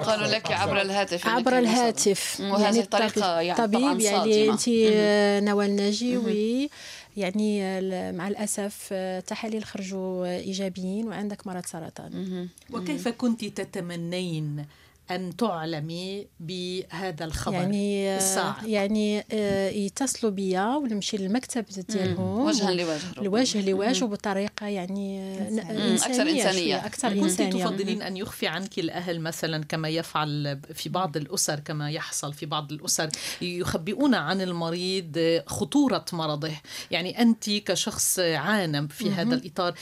قالوا 0.00 0.26
لك 0.26 0.52
عبر 0.52 0.80
الهاتف 0.80 1.26
عبر 1.26 1.58
الهاتف. 1.58 2.40
وهذه 2.40 2.62
يعني 2.62 2.80
الطريقة 2.80 3.40
يعني 3.40 3.58
طبيب 3.58 4.00
يعني 4.00 4.50
أنت 4.50 4.68
آه، 4.68 5.40
نوال 5.40 5.76
ناجي 5.76 6.16
oui 6.16 6.70
يعني 7.16 7.60
مع 8.12 8.28
الأسف 8.28 8.88
آه، 8.92 9.20
تحاليل 9.20 9.64
خرجوا 9.64 10.26
إيجابيين 10.26 11.08
وعندك 11.08 11.46
مرض 11.46 11.66
سرطان. 11.66 12.48
وكيف 12.72 13.08
كنت 13.08 13.44
تتمنين 13.44 14.66
أن 15.14 15.36
تعلمي 15.36 16.26
بهذا 16.40 17.24
الخبر 17.24 17.54
يعني 17.54 18.08
آه، 18.08 18.16
الصعب 18.16 18.66
يعني 18.66 19.24
آه، 19.32 19.70
يتصلوا 19.70 20.32
بيا 20.32 20.76
ونمشي 20.76 21.16
للمكتب 21.16 21.64
ديالهم. 21.88 22.40
وجها 22.40 22.70
لوجه 22.70 23.00
لوجه 23.16 23.70
لوجه 23.70 24.04
وبطريقة 24.04 24.66
يعني 24.66 25.38
إنسانية. 25.48 25.94
أكثر 25.94 26.22
إنسانية. 26.22 26.86
أكثر 26.86 27.08
كنت 27.08 27.22
إنسانية. 27.22 27.64
تفضلين 27.64 28.02
أن 28.02 28.16
يخفي 28.16 28.46
عنك 28.46 28.78
الأهل 28.78 29.20
مثلا 29.20 29.64
كما 29.64 29.88
يفعل 29.88 30.60
في 30.74 30.88
بعض 30.88 31.16
الأسر 31.16 31.60
كما 31.60 31.90
يحصل 31.90 32.32
في 32.32 32.46
بعض 32.46 32.72
الأسر 32.72 33.08
يخبئون 33.42 34.14
عن 34.14 34.40
المريض 34.40 35.42
خطورة 35.46 36.04
مرضه. 36.12 36.50
يعني 36.90 37.22
أنت 37.22 37.50
كشخص 37.50 38.18
عانى 38.18 38.88
في 38.88 39.10
هذا 39.10 39.34
الإطار 39.34 39.74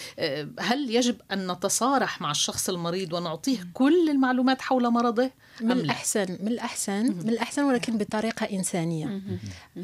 هل 0.59 0.95
يجب 0.95 1.17
أن 1.33 1.53
نتصارح 1.53 2.21
مع 2.21 2.31
الشخص 2.31 2.69
المريض 2.69 3.13
ونعطيه 3.13 3.59
كل 3.75 4.11
المعلومات 4.11 4.63
حول 4.63 4.91
مرضه؟ 4.91 5.20
Really. 5.21 5.33
من؟ 5.63 5.73
الأحسن 5.73 6.39
من 6.41 6.49
الأحسن 6.49 7.05
من 7.05 7.29
الأحسن 7.29 7.63
ولكن 7.63 7.99
بطريقة 7.99 8.45
إنسانية. 8.45 9.21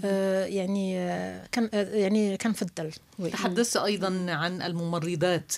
آه، 0.05 0.45
يعني 0.45 0.99
آه، 0.99 1.47
كان 1.53 1.71
آه، 1.75 1.95
يعني 1.95 2.37
كنفضل. 2.37 2.91
تحدثت 3.33 3.77
أيضا 3.77 4.27
عن 4.29 4.63
الممرضات 4.63 5.53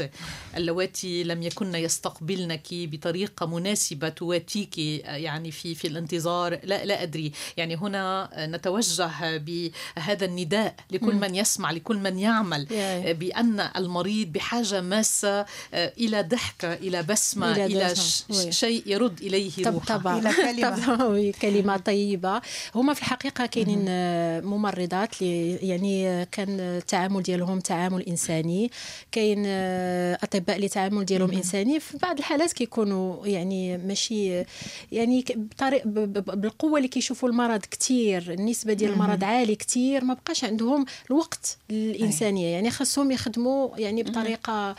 اللواتي 0.56 1.24
لم 1.24 1.42
يكن 1.42 1.74
يستقبلنك 1.74 2.66
بطريقة 2.72 3.46
مناسبة 3.46 4.08
تواتيك 4.08 4.78
يعني 4.78 5.50
في 5.50 5.74
في 5.74 5.88
الانتظار. 5.88 6.60
لا 6.64 6.84
لا 6.84 7.02
أدري. 7.02 7.32
يعني 7.56 7.76
هنا 7.76 8.30
نتوجه 8.36 9.36
بهذا 9.36 10.24
النداء 10.24 10.74
لكل 10.90 11.14
من 11.14 11.34
يسمع 11.34 11.70
لكل 11.70 11.96
من 11.96 12.18
يعمل. 12.18 12.66
بأن 13.14 13.60
المريض 13.76 14.32
بحاجة 14.32 14.80
ماسة 14.80 15.46
إلى 15.74 16.22
ضحكة 16.22 16.74
إلى 16.74 17.02
بسمة 17.02 17.52
إلى 17.52 17.66
إلى. 17.66 18.52
شيء 18.52 18.82
يرد 18.86 19.20
إليه 19.22 19.50
روحه. 19.66 20.07
طبعا 20.08 20.32
كلمة. 20.52 21.32
كلمة 21.42 21.76
طيبة. 21.76 22.40
هما 22.74 22.94
في 22.94 23.00
الحقيقة 23.00 23.46
كاينين 23.46 23.84
آه، 23.88 24.40
ممرضات 24.40 25.22
اللي 25.22 25.56
يعني 25.56 26.26
كان 26.26 26.60
التعامل 26.60 27.22
ديالهم 27.22 27.60
تعامل 27.60 28.02
إنساني. 28.02 28.70
كاين 29.12 29.42
آه، 29.46 30.18
أطباء 30.22 30.56
اللي 30.56 30.68
تعامل 30.68 31.04
ديالهم 31.04 31.30
إنساني. 31.32 31.80
في 31.80 31.98
بعض 31.98 32.18
الحالات 32.18 32.52
كيكونوا 32.52 33.26
يعني 33.26 33.78
ماشي 33.78 34.44
يعني 34.92 35.24
بطريق 35.36 35.86
بالقوة 35.86 36.76
اللي 36.76 36.88
كيشوفوا 36.88 37.28
المرض 37.28 37.60
كتير. 37.60 38.32
النسبة 38.32 38.72
ديال 38.72 38.92
المرض 38.92 39.24
عالي 39.24 39.54
كتير. 39.54 40.04
ما 40.04 40.14
بقاش 40.14 40.44
عندهم 40.44 40.84
الوقت 41.10 41.58
الإنسانية. 41.70 42.46
يعني 42.46 42.70
خاصهم 42.70 43.10
يخدموا 43.10 43.78
يعني 43.78 44.02
بطريقة 44.02 44.52
آه،. 44.52 44.76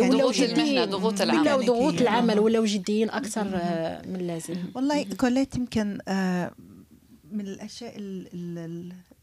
ولاو 0.00 0.30
جديين. 0.30 0.94
ولاو 0.94 1.10
العمل. 1.20 1.66
ضغوط. 1.66 2.00
العمل 2.00 2.38
ولاو 2.38 2.64
جديين 2.64 3.10
أكثر 3.10 3.44
من 4.06 4.16
اللازم. 4.20 4.51
والله 4.74 5.04
كوليت 5.04 5.56
يمكن 5.56 5.98
آه، 6.08 6.52
من 7.32 7.46
الأشياء 7.46 8.00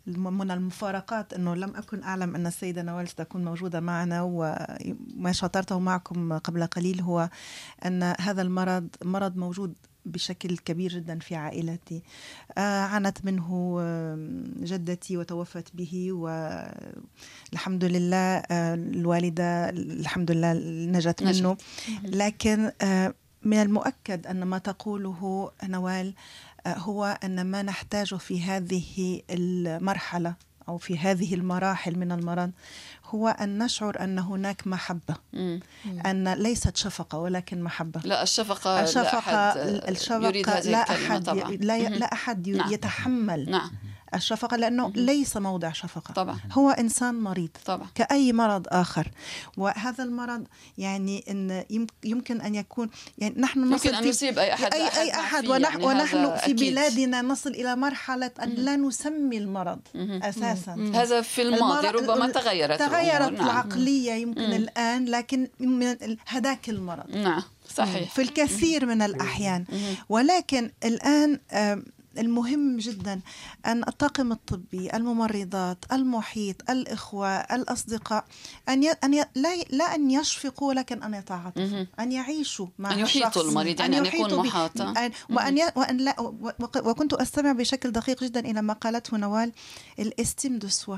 من 0.08 0.52
المفارقات 0.52 1.34
إنه 1.34 1.56
لم 1.56 1.76
أكن 1.76 2.04
أعلم 2.04 2.36
أن 2.36 2.48
السيدة 2.48 2.82
نوال 2.82 3.08
ستكون 3.08 3.46
موجودة 3.46 3.80
معنا 3.80 4.22
وما 4.22 5.32
شاطرته 5.32 5.80
معكم 5.80 6.38
قبل 6.38 6.66
قليل 6.66 7.02
هو 7.02 7.30
أن 7.86 8.14
هذا 8.20 8.42
المرض 8.42 8.88
مرض 9.04 9.38
موجود 9.38 9.74
بشكل 10.06 10.58
كبير 10.58 10.92
جدا 10.92 11.20
في 11.20 11.36
عائلتي. 11.36 12.02
آه، 12.58 12.82
عانت 12.82 13.26
منه 13.26 13.80
جدتي 14.62 15.18
وتوفت 15.18 15.76
به 15.76 16.12
والحمد 16.12 17.86
لله 17.86 18.18
آه، 18.18 18.74
الوالدة 18.74 19.70
الحمد 19.70 20.32
لله 20.32 20.54
نجت 20.92 21.24
نجت. 21.24 21.42
منه. 21.42 21.58
لكن 22.04 22.72
آه، 22.82 23.14
من 23.44 23.62
المؤكد 23.62 24.28
أن 24.28 24.44
ما 24.44 24.58
تقوله 24.58 25.52
نوال 25.64 26.14
آه، 26.66 26.78
هو 26.78 27.18
أن 27.24 27.46
ما 27.46 27.62
نحتاجه 27.62 28.16
في 28.16 28.42
هذه 28.42 29.22
المرحلة 29.30 30.34
أو 30.70 30.78
في 30.78 30.98
هذه 30.98 31.34
المراحل 31.34 32.00
من 32.00 32.12
المرض 32.12 32.52
هو 33.06 33.28
أن 33.28 33.64
نشعر 33.64 34.04
أن 34.04 34.20
هناك 34.20 34.68
محبة 34.68 35.16
مم. 35.34 35.60
أن 36.06 36.34
ليست 36.34 36.78
شفقة 36.78 37.18
ولكن 37.18 37.62
محبة 37.64 38.02
لا 38.04 38.24
الشفقة 38.24 38.84
الشفقة 38.84 39.02
لا 39.02 39.20
أحد 39.20 40.24
يريد 40.24 40.50
الشفقة 40.50 40.60
هذه 40.60 40.70
لا 40.70 40.78
أحد 40.78 41.24
طبعا 41.24 41.52
لا. 41.52 41.90
لا 41.90 42.14
أحد 42.14 42.50
نعم. 42.50 42.74
يتحمل 42.74 43.50
نعم 43.50 43.72
الشفقة 44.16 44.58
لأنه 44.58 44.92
ليس 44.96 45.38
موضع 45.38 45.72
شفقة. 45.72 46.14
طبعا. 46.14 46.40
هو 46.52 46.70
إنسان 46.70 47.16
مريض. 47.16 47.50
طبعا. 47.66 47.88
كأي 47.96 48.34
مرض 48.34 48.66
آخر. 48.70 49.12
وهذا 49.58 50.04
المرض 50.04 50.44
يعني 50.78 51.24
إن 51.30 51.64
يم- 51.70 51.88
يمكن 52.04 52.42
أن 52.42 52.56
يكون 52.56 52.90
يعني 53.18 53.36
نحن 53.38 53.60
نصل 53.60 53.72
ممكن 53.72 53.96
أن 53.96 54.08
يصيب 54.08 54.40
أي 54.40 54.54
أحد 54.54 54.74
أي, 54.74 54.80
لا 54.80 55.02
أي 55.02 55.12
أحد 55.12 55.20
أحد 55.20 55.48
ونحن, 55.48 55.82
يعني 55.82 55.86
ونحن 55.86 56.36
في 56.38 56.44
أكيد. 56.46 56.60
بلادنا 56.60 57.22
نصل 57.22 57.50
إلى 57.50 57.76
مرحلة 57.76 58.32
أن 58.44 58.50
لا 58.50 58.76
نسمي 58.76 59.38
المرض 59.38 59.80
أساسا. 60.24 60.92
هذا 60.96 61.22
في 61.22 61.42
الماضي 61.42 61.88
ربما 61.88 62.30
تغيرت 62.32 62.80
تغيرت 62.80 63.22
الأمور. 63.22 63.32
نعم. 63.32 63.46
العقلية 63.50 64.12
يمكن 64.12 64.42
الآن 64.42 65.06
لكن 65.06 65.48
من 65.60 65.96
هداك 66.28 66.70
المرض. 66.70 67.10
نعم 67.16 67.44
صحيح. 67.76 68.12
في 68.14 68.22
الكثير 68.22 68.86
من 68.86 69.02
الأحيان. 69.02 69.66
ولكن 70.10 70.72
الآن 70.86 71.40
المهم 72.18 72.78
جدا 72.78 73.22
أن 73.66 73.84
الطاقم 73.88 74.32
الطبي 74.32 74.94
الممرضات 74.94 75.78
المحيط 75.92 76.70
الإخوة 76.70 77.28
الأصدقاء 77.30 78.26
أن 78.70 78.84
ي... 78.84 78.92
أن 78.92 79.14
ي... 79.14 79.26
لا... 79.36 79.56
لا 79.70 79.96
أن 79.96 80.12
يشفقوا 80.12 80.68
ولكن 80.70 81.04
أن 81.04 81.14
يتعاطفوا 81.14 81.86
أن 82.00 82.12
يعيشوا 82.12 82.68
مع 82.80 82.94
أن 82.94 83.00
يحيطوا 83.00 83.44
المريض، 83.50 83.80
يعني 83.80 83.98
أن 83.98 84.06
يكون 84.06 84.20
يحيطوا 84.20 84.38
به. 84.44 84.50
محاطا. 84.50 85.06
أن... 85.06 85.12
وأن 85.30 85.58
ي... 85.58 85.62
وأن 85.76 85.98
لا 85.98 86.20
و... 86.22 86.52
وق- 86.60 86.88
وكنت 86.88 87.14
أستمع 87.14 87.52
بشكل 87.52 87.92
دقيق 87.92 88.24
جدا 88.24 88.40
إلى 88.40 88.62
ما 88.62 88.74
قالته 88.74 89.18
نوال 89.18 89.52
ال 90.00 90.08
estime 90.08 90.60
de 90.60 90.68
soi. 90.68 90.98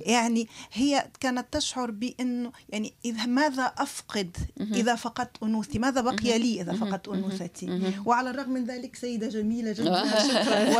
يعني 0.00 0.48
هي 0.72 1.06
كانت 1.20 1.46
تشعر 1.52 1.90
بأنه 1.90 2.52
يعني 2.68 2.92
إذا 3.04 3.26
ماذا 3.26 3.62
أفقد 3.78 4.36
إذا 4.60 4.94
فقدت 4.94 5.36
أنوثتي؟ 5.42 5.78
ماذا 5.78 6.00
بقي 6.00 6.38
لي 6.38 6.60
إذا 6.60 6.72
فقدت 6.72 7.08
أنوثتي؟ 7.08 7.92
وعلى 8.06 8.30
الرغم 8.30 8.50
من 8.50 8.64
ذلك 8.64 8.96
سيدة 8.96 9.28
جميلة 9.28 9.72
جدا 9.72 10.02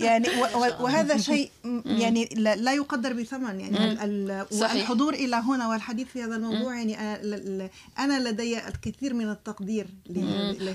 ويعني 0.00 0.28
و- 0.28 0.58
و- 0.58 0.84
وهذا 0.84 1.16
شيء 1.18 1.50
يعني 2.02 2.28
لا 2.36 2.72
يقدر 2.74 3.12
بثمن. 3.12 3.60
يعني 3.60 3.78
ال- 4.04 4.30
ال- 4.30 4.46
صحيح. 4.58 4.74
والحضور 4.74 5.14
إلى 5.14 5.36
هنا 5.36 5.68
والحديث 5.68 6.06
في 6.08 6.22
هذا 6.22 6.36
الموضوع 6.36 6.74
يعني 6.76 6.96
أنا 7.98 8.28
لدي 8.28 8.68
الكثير 8.68 9.14
من 9.14 9.30
التقدير 9.30 9.86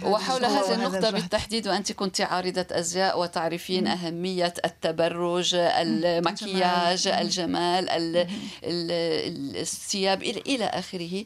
وحول 0.03 0.45
هذه 0.45 0.85
الجهد. 0.87 1.13
بالتحديد 1.13 1.67
وأنت 1.67 1.91
كنت 1.91 2.21
عارضة 2.21 2.65
أزياء 2.71 3.19
وتعرفين 3.19 3.87
أهمية 3.87 4.53
التبرج 4.65 5.55
المكياج 5.55 7.07
الجمال. 7.07 7.56
ال- 7.57 8.27
ال- 8.63 9.57
الثياب 9.57 10.23
إلى 10.23 10.65
آخره. 10.65 11.25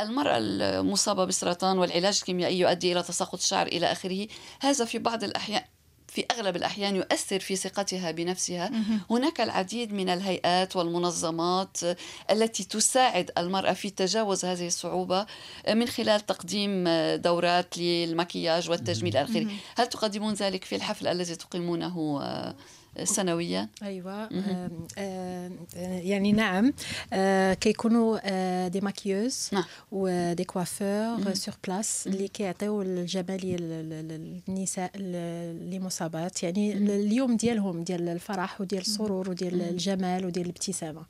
المرأة 0.00 0.36
المصابة 0.38 1.24
بالسرطان 1.24 1.78
والعلاج 1.78 2.18
الكيميائي 2.20 2.58
يؤدي 2.58 2.92
إلى 2.92 3.02
تساقط 3.02 3.38
الشعر 3.38 3.66
إلى 3.66 3.92
آخره. 3.92 4.26
هذا 4.60 4.84
في 4.84 4.98
بعض 4.98 5.24
الأحيان 5.24 5.62
في 6.12 6.24
أغلب 6.30 6.56
الأحيان 6.56 6.96
يؤثر 6.96 7.40
في 7.40 7.56
ثقتها 7.56 8.10
بنفسها. 8.10 8.70
هناك 9.10 9.40
العديد 9.40 9.92
من 9.92 10.08
الهيئات 10.08 10.76
والمنظمات 10.76 11.76
التي 12.30 12.64
تساعد 12.64 13.30
المرأة 13.38 13.72
في 13.72 13.90
تجاوز 13.90 14.44
هذه 14.44 14.66
الصعوبة 14.66 15.26
من 15.68 15.86
خلال 15.86 16.26
تقديم 16.26 16.84
دورات 17.14 17.78
للمكياج 17.78 18.70
والتجميل 18.70 19.16
آخره 19.16 19.46
هل 19.78 19.86
تقدمون 19.86 20.34
ذلك 20.34 20.64
في 20.64 20.76
الحفل 20.76 21.06
الذي 21.06 21.36
تقيمونه؟ 21.36 22.54
سنويا؟ 23.04 23.68
أيوه. 23.82 24.28
يعني 25.82 26.32
نعم. 26.32 26.72
آه، 27.12 27.54
كيكونوا 27.54 28.18
آه، 28.24 28.68
دي 28.68 28.80
ماكيوز 28.80 29.48
نعم. 29.52 29.64
و 29.92 30.05
des 30.05 30.44
coiffeurs 30.44 31.34
sur 31.34 31.54
place 31.68 32.06
اللي 32.06 32.28
كيعطيو 32.28 32.82
الجماليه 32.82 33.56
لل- 33.56 33.90
لل- 33.90 34.40
للنساء 34.48 34.90
اللي 34.94 35.78
مصابات 35.78 36.42
يعني 36.42 36.72
اليوم 36.72 37.36
ديالهم 37.36 37.82
ديال 37.84 38.08
الفرح 38.08 38.60
وديال 38.60 38.80
السرور 38.80 39.30
وديال 39.30 39.62
الجمال 39.62 40.26
وديال 40.26 40.44
الابتسامة. 40.46 41.02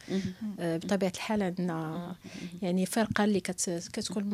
آه، 0.60 0.76
بطبيعة 0.76 1.12
الحال 1.14 1.42
عندنا 1.42 2.14
يعني 2.62 2.86
فرقة 2.86 3.24
اللي 3.24 3.40
كت- 3.40 3.88
كتكون 3.92 4.24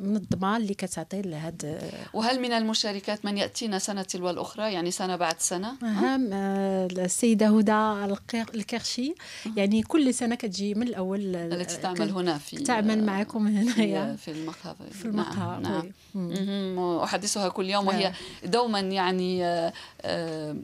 منظمة 0.00 0.56
اللي 0.56 0.74
كتعطي 0.74 1.22
لهاد 1.22 1.80
وهل 2.14 2.40
من 2.40 2.52
المشاركات 2.52 3.24
من 3.24 3.38
يأتينا 3.38 3.78
سنة 3.78 4.02
تلو 4.02 4.30
الأخرى؟ 4.30 4.72
يعني 4.72 4.90
سنة 4.90 5.16
بعد 5.16 5.40
سنة؟ 5.40 5.72
أهم 5.82 6.32
آه، 6.42 6.86
السيدة 6.86 7.46
هدى 7.46 8.12
الكرشي. 8.54 9.14
يعني 9.56 9.82
كل 9.82 10.14
سنة 10.14 10.34
كتجي 10.34 10.74
من 10.74 10.82
الأول 10.88 11.36
آه، 11.36 11.46
التي 11.46 11.76
تعمل 11.76 12.10
هنا 12.10 12.38
في 12.38 12.56
تعمل 12.56 13.04
معكم 13.04 13.46
هنايا 13.46 14.16
في, 14.16 14.22
في 14.34 14.38
المقهى. 14.40 14.74
في 14.92 15.04
المقهى 15.04 15.60
نعم. 15.62 15.90
مم. 16.14 16.28
مهم. 16.30 16.98
أحدثها 16.98 17.48
كل 17.48 17.70
يوم 17.70 17.86
وهي 17.86 18.02
نعم. 18.02 18.12
دوما 18.44 18.80
يعني 18.80 19.44
آه، 19.44 19.72
آه، 20.02 20.56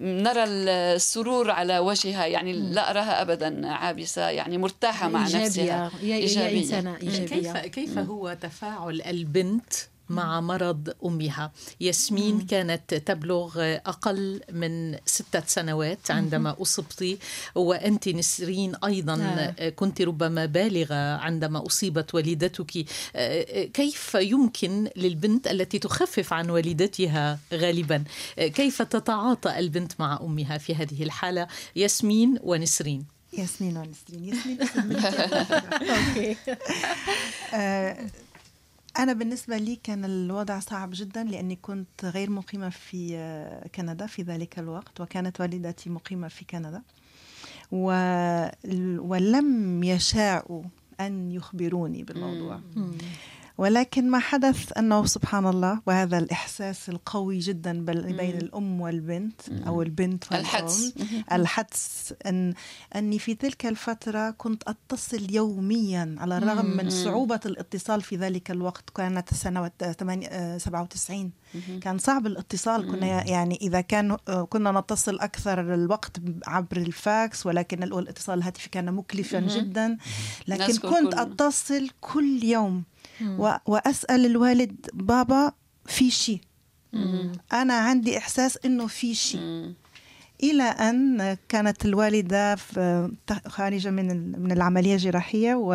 نرى 0.00 0.44
السرور 0.44 1.50
على 1.50 1.78
وجهها. 1.78 2.26
يعني 2.26 2.52
لا 2.52 2.90
أراها 2.90 3.22
أبدا 3.22 3.68
عابسة 3.68 4.28
يعني 4.28 4.58
مرتاحة 4.58 5.08
مع 5.08 5.22
نفسها. 5.22 5.42
إيجابية 5.44 5.86
هي- 5.86 6.12
هي 6.14 6.16
إيجابية. 6.16 6.58
إنسانة 6.58 6.94
كيف 6.96 7.32
إيجابية. 7.32 7.60
كيف 7.68 7.98
هو 7.98 8.36
تفاعل 8.40 9.02
البنت 9.02 9.72
مع 10.10 10.40
مرض 10.40 10.94
أمها. 11.04 11.52
ياسمين 11.80 12.40
كانت 12.40 12.94
تبلغ 12.94 13.52
أقل 13.86 14.40
من 14.52 14.96
ستة 15.06 15.42
سنوات 15.46 16.10
عندما 16.10 16.56
أصبت 16.62 17.18
وأنت 17.54 18.08
نسرين 18.08 18.74
أيضا 18.84 19.14
آه. 19.58 19.68
كنت 19.68 20.02
ربما 20.02 20.46
بالغة 20.46 21.16
عندما 21.16 21.66
أصيبت 21.66 22.14
والدتك. 22.14 22.84
كيف 23.74 24.14
يمكن 24.14 24.88
للبنت 24.96 25.46
التي 25.46 25.78
تخفف 25.78 26.32
عن 26.32 26.50
والدتها 26.50 27.38
غالبا؟ 27.54 28.04
كيف 28.36 28.82
تتعاطى 28.82 29.58
البنت 29.58 29.92
مع 29.98 30.18
أمها 30.22 30.58
في 30.58 30.74
هذه 30.74 31.02
الحالة؟ 31.02 31.46
ياسمين 31.76 32.38
ونسرين. 32.42 33.04
ياسمين 33.38 33.76
ونسرين. 33.76 34.24
ياسمين. 34.24 34.58
أوكي. 35.90 36.36
آه، 37.54 37.96
أنا 39.00 39.12
بالنسبة 39.12 39.56
لي 39.56 39.76
كان 39.76 40.04
الوضع 40.04 40.58
صعب 40.58 40.90
جدا 40.92 41.24
لأني 41.24 41.56
كنت 41.56 42.04
غير 42.04 42.30
مقيمة 42.30 42.68
في 42.68 43.16
كندا 43.74 44.06
في 44.06 44.22
ذلك 44.22 44.58
الوقت 44.58 45.00
وكانت 45.00 45.40
والدتي 45.40 45.90
مقيمة 45.90 46.28
في 46.28 46.44
كندا. 46.44 46.82
ولم 49.00 49.84
يشاءوا 49.84 50.62
أن 51.00 51.30
يخبروني 51.30 52.02
بالموضوع. 52.04 52.60
ولكن 53.60 54.10
ما 54.10 54.18
حدث 54.18 54.78
أنه 54.78 55.06
سبحان 55.06 55.46
الله 55.46 55.80
وهذا 55.86 56.18
الإحساس 56.18 56.88
القوي 56.88 57.38
جدا 57.38 57.84
بين 57.84 58.38
الأم 58.38 58.80
والبنت 58.80 59.40
أو 59.66 59.82
البنت 59.82 60.24
والأم. 60.24 60.40
الحدس. 60.40 60.94
الحدس. 61.32 62.14
أن 62.26 62.54
أني 62.96 63.18
في 63.18 63.34
تلك 63.34 63.66
الفترة 63.66 64.30
كنت 64.30 64.62
أتصل 64.66 65.34
يوميا 65.34 66.16
على 66.18 66.38
الرغم 66.38 66.66
من 66.66 66.90
صعوبة 66.90 67.40
الاتصال 67.46 68.02
في 68.02 68.16
ذلك 68.16 68.50
الوقت. 68.50 68.90
كانت 68.90 69.34
سنة 69.34 69.70
97 70.58 71.32
كان 71.80 71.98
صعب 71.98 72.26
الاتصال. 72.26 72.90
كنا 72.90 73.26
يعني 73.26 73.58
إذا 73.62 73.80
كان 73.80 74.16
كنا 74.48 74.80
نتصل 74.80 75.18
أكثر 75.20 75.74
الوقت 75.74 76.16
عبر 76.46 76.76
الفاكس 76.76 77.46
ولكن 77.46 77.82
الاتصال 77.82 78.38
الهاتفي 78.38 78.68
كان 78.68 78.94
مكلفا 78.94 79.40
جدا. 79.40 79.96
لكن 80.48 80.76
كنت 80.76 81.14
أتصل 81.14 81.90
كل 82.00 82.44
يوم. 82.44 82.84
وأسأل 83.66 84.26
الوالد 84.26 84.90
بابا 84.92 85.52
في 85.86 86.10
شيء 86.10 86.40
أنا 87.52 87.74
عندي 87.74 88.18
إحساس 88.18 88.58
إنه 88.64 88.86
في 88.86 89.14
شيء 89.14 89.74
إلى 90.42 90.62
أن 90.62 91.36
كانت 91.48 91.84
الوالدة 91.84 92.56
خارجة 93.46 93.90
من 93.90 94.40
من 94.42 94.52
العملية 94.52 94.94
الجراحية 94.94 95.54
و 95.54 95.70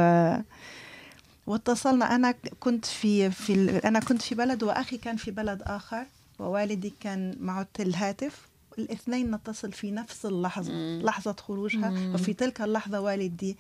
واتصلنا. 1.47 2.15
أنا 2.15 2.31
كنت 2.59 2.85
في 2.85 3.31
في 3.31 3.77
أنا 3.87 3.99
كنت 3.99 4.21
في 4.21 4.35
بلد 4.35 4.63
وأخي 4.63 4.97
كان 4.97 5.15
في 5.15 5.31
بلد 5.31 5.61
آخر 5.61 6.05
ووالدي 6.39 6.93
كان 6.99 7.35
معه 7.39 7.67
الهاتف 7.79 8.47
الاثنين 8.79 9.31
نتصل 9.31 9.71
في 9.71 9.91
نفس 9.91 10.25
اللحظة 10.25 10.73
لحظة 11.01 11.35
خروجها. 11.39 11.89
وفي 12.13 12.33
تلك 12.33 12.61
اللحظة 12.61 12.99
والدي 13.01 13.57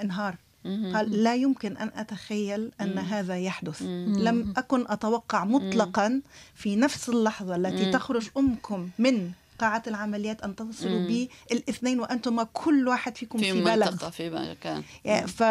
انهار. 0.00 0.36
قال 0.66 1.22
لا 1.22 1.34
يمكن 1.34 1.76
أن 1.76 1.90
أتخيل 1.96 2.70
أن 2.80 2.98
هذا 2.98 3.38
يحدث. 3.38 3.82
لم 3.82 4.54
أكن 4.56 4.84
أتوقع 4.88 5.44
مطلقا 5.44 6.20
في 6.54 6.76
نفس 6.76 7.08
اللحظة 7.08 7.56
التي 7.56 7.84
تخرج 7.92 8.28
أمكم 8.36 8.88
من 8.98 9.30
قاعة 9.60 9.82
العمليات 9.86 10.42
أن 10.42 10.56
تتصلوا 10.56 11.06
بي 11.06 11.30
الاثنين 11.52 12.00
وأنتم 12.00 12.42
كل 12.42 12.88
واحد 12.88 13.16
فيكم 13.16 13.38
في, 13.38 13.52
في 13.52 13.60
بلد. 13.64 14.08
في 14.08 14.30
مكان. 14.30 14.82
ف 15.26 15.42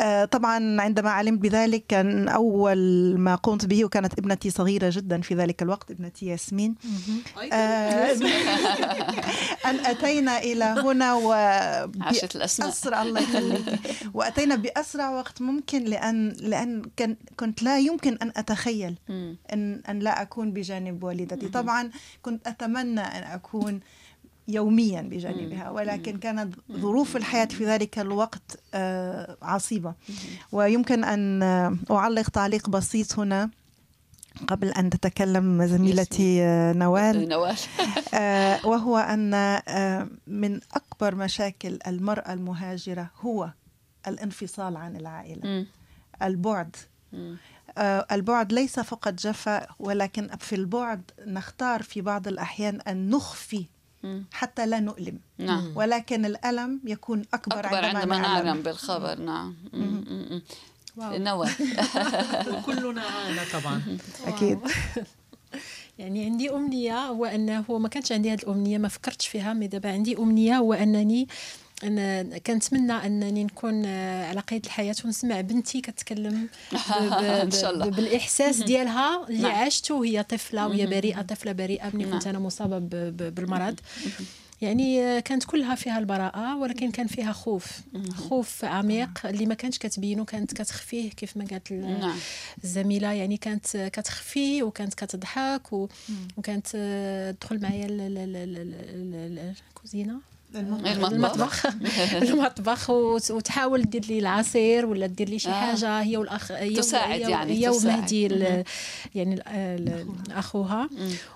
آه، 0.00 0.24
طبعا 0.24 0.80
عندما 0.80 1.10
علمت 1.10 1.38
بذلك 1.38 1.84
كان 1.88 2.28
أول 2.28 2.78
ما 3.18 3.34
قمت 3.34 3.66
به 3.66 3.84
وكانت 3.84 4.18
ابنتي 4.18 4.50
صغيرة 4.50 4.90
جدا 4.92 5.20
في 5.20 5.34
ذلك 5.34 5.62
الوقت 5.62 5.90
ابنتي 5.90 6.26
ياسمين. 6.26 6.74
آه، 7.52 8.12
أن 9.66 9.76
أتينا 9.86 10.38
إلى 10.38 10.64
هنا 10.64 11.14
و 11.14 11.32
عاشت 12.00 12.36
الأسماء. 12.36 12.68
أسرع 12.68 13.02
الله 13.02 13.20
يخليك. 13.20 13.80
وأتينا 14.14 14.56
بأسرع 14.56 15.10
وقت 15.10 15.42
ممكن 15.42 15.84
لأن 15.84 16.28
لأن 16.28 16.82
كان 16.96 17.16
كنت 17.36 17.62
لا 17.62 17.78
يمكن 17.78 18.18
أن 18.22 18.32
أتخيل 18.36 18.98
أن 19.52 19.82
أن 19.88 19.98
لا 19.98 20.22
أكون 20.22 20.52
بجانب 20.52 21.04
والدتي. 21.04 21.48
طبعا 21.48 21.90
كنت 22.22 22.46
أتمنى 22.46 22.89
أن 22.98 23.22
أكون 23.22 23.80
يوميا 24.48 25.00
بجانبها 25.02 25.70
ولكن 25.70 26.18
كانت 26.18 26.54
ظروف 26.72 27.16
الحياة 27.16 27.44
في 27.44 27.66
ذلك 27.66 27.98
الوقت 27.98 28.60
آه، 28.74 29.36
عصيبة. 29.42 29.94
ويمكن 30.52 31.04
أن 31.04 31.42
أعلق 31.90 32.28
تعليق 32.28 32.68
بسيط 32.68 33.18
هنا 33.18 33.50
قبل 34.46 34.68
أن 34.68 34.90
تتكلم 34.90 35.66
زميلتي 35.66 36.42
آه، 36.42 36.72
نوال. 36.72 37.28
نوال. 37.28 37.56
آه، 38.14 38.66
وهو 38.66 38.96
أن 38.98 39.60
من 40.26 40.60
أكبر 40.74 41.14
مشاكل 41.14 41.78
المرأة 41.86 42.32
المهاجرة 42.32 43.10
هو 43.20 43.50
الانفصال 44.06 44.76
عن 44.76 44.96
العائلة. 44.96 45.66
البعد. 46.22 46.76
البعد 48.12 48.52
ليس 48.52 48.80
فقط 48.80 49.14
جفا 49.14 49.66
ولكن 49.78 50.28
في 50.40 50.54
البعد 50.54 51.02
نختار 51.26 51.82
في 51.82 52.00
بعض 52.00 52.28
الأحيان 52.28 52.80
أن 52.80 53.10
نخفي 53.10 53.64
حتى 54.32 54.66
لا 54.66 54.80
نؤلم. 54.80 55.18
نعم. 55.38 55.72
ولكن 55.74 56.24
الألم 56.24 56.80
يكون 56.84 57.22
أكبر, 57.34 57.60
أكبر 57.60 57.84
عندما, 57.84 57.98
عندما 58.00 58.18
نعلم 58.18 58.62
بالخبر. 58.62 59.18
نعم. 59.18 59.54
نوى 60.96 61.48
وكلنا 62.52 63.02
عانى 63.02 63.40
طبعا. 63.52 63.98
أكيد. 64.26 64.58
يعني 65.98 66.24
عندي 66.24 66.50
أمنية 66.50 67.06
هو 67.06 67.24
أنه 67.24 67.64
ما 67.68 67.88
كانش 67.88 68.12
عندي 68.12 68.32
هذه 68.32 68.38
الأمنية 68.42 68.78
ما 68.78 68.88
فكرتش 68.88 69.28
فيها 69.28 69.52
مي 69.52 69.66
دابا 69.66 69.92
عندي 69.92 70.18
أمنية 70.18 70.56
هو 70.56 70.72
أنني 70.72 71.28
أنا 71.82 72.38
كنتمنى 72.38 72.92
أنني 72.92 73.44
نكون 73.44 73.86
على 74.26 74.40
قيد 74.40 74.64
الحياة 74.64 74.94
ونسمع 75.04 75.40
بنتي 75.40 75.80
كتكلم 75.80 76.48
إن 77.42 77.50
شاء 77.50 77.70
الله. 77.70 77.86
بالإحساس 77.86 78.56
ديالها 78.62 79.26
اللي 79.28 79.42
نعم. 79.42 79.52
عاشته 79.52 79.94
وهي 79.94 80.22
طفلة 80.22 80.68
وهي 80.68 80.86
بريئة 80.86 81.22
طفلة 81.22 81.52
بريئة 81.52 81.90
ملي 81.94 82.04
كنت 82.04 82.26
نعم. 82.26 82.36
أنا 82.36 82.38
مصابة 82.38 82.78
بالمرض. 83.30 83.80
يعني 84.60 85.20
كانت 85.20 85.44
كلها 85.44 85.74
فيها 85.74 85.98
البراءة 85.98 86.56
ولكن 86.56 86.90
كان 86.90 87.06
فيها 87.06 87.32
خوف. 87.32 87.80
خوف 88.14 88.64
عميق 88.64 89.26
اللي 89.26 89.46
ما 89.46 89.54
كانتش 89.54 89.78
كتبينه 89.78 90.24
كانت 90.24 90.54
كتخفيه 90.54 91.10
كيف 91.10 91.36
ما 91.36 91.44
قالت 91.50 91.72
نعم. 91.72 92.18
الزميلة. 92.64 93.12
يعني 93.12 93.36
كانت 93.36 93.76
كتخفيه 93.76 94.62
وكانت 94.62 94.94
كتضحك 94.94 95.72
وكانت 96.36 96.66
تدخل 97.40 97.60
معايا 97.60 97.86
الكوزينة 99.70 100.29
المطبخ. 100.54 101.66
المطبخ. 102.22 102.90
وتحاول 103.30 103.82
دير 103.82 104.04
لي 104.04 104.18
العصير 104.18 104.86
ولا 104.86 105.06
دير 105.06 105.28
لي 105.28 105.38
شي 105.38 105.48
آه. 105.48 105.52
حاجة. 105.52 106.00
هي 106.00 106.16
والاخ 106.16 106.52
هي 106.52 106.76
تساعد 106.76 107.20
يعني 107.20 107.52
هي 107.52 107.68
ومهدي 107.68 108.22
يعني 109.14 109.42
أخوها. 110.30 110.88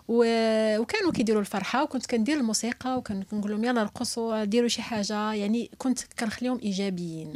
وكانوا 0.08 1.12
كيديروا 1.12 1.40
الفرحة 1.40 1.82
وكنت 1.82 2.06
كندير 2.06 2.36
الموسيقى 2.36 2.98
وكنقول 2.98 3.50
لهم 3.50 3.64
يلا 3.64 3.82
رقصوا 3.82 4.44
ديروا 4.44 4.68
شي 4.68 4.82
حاجة. 4.82 5.32
يعني 5.32 5.70
كنت 5.78 5.98
كنخليهم 6.18 6.60
إيجابيين. 6.62 7.32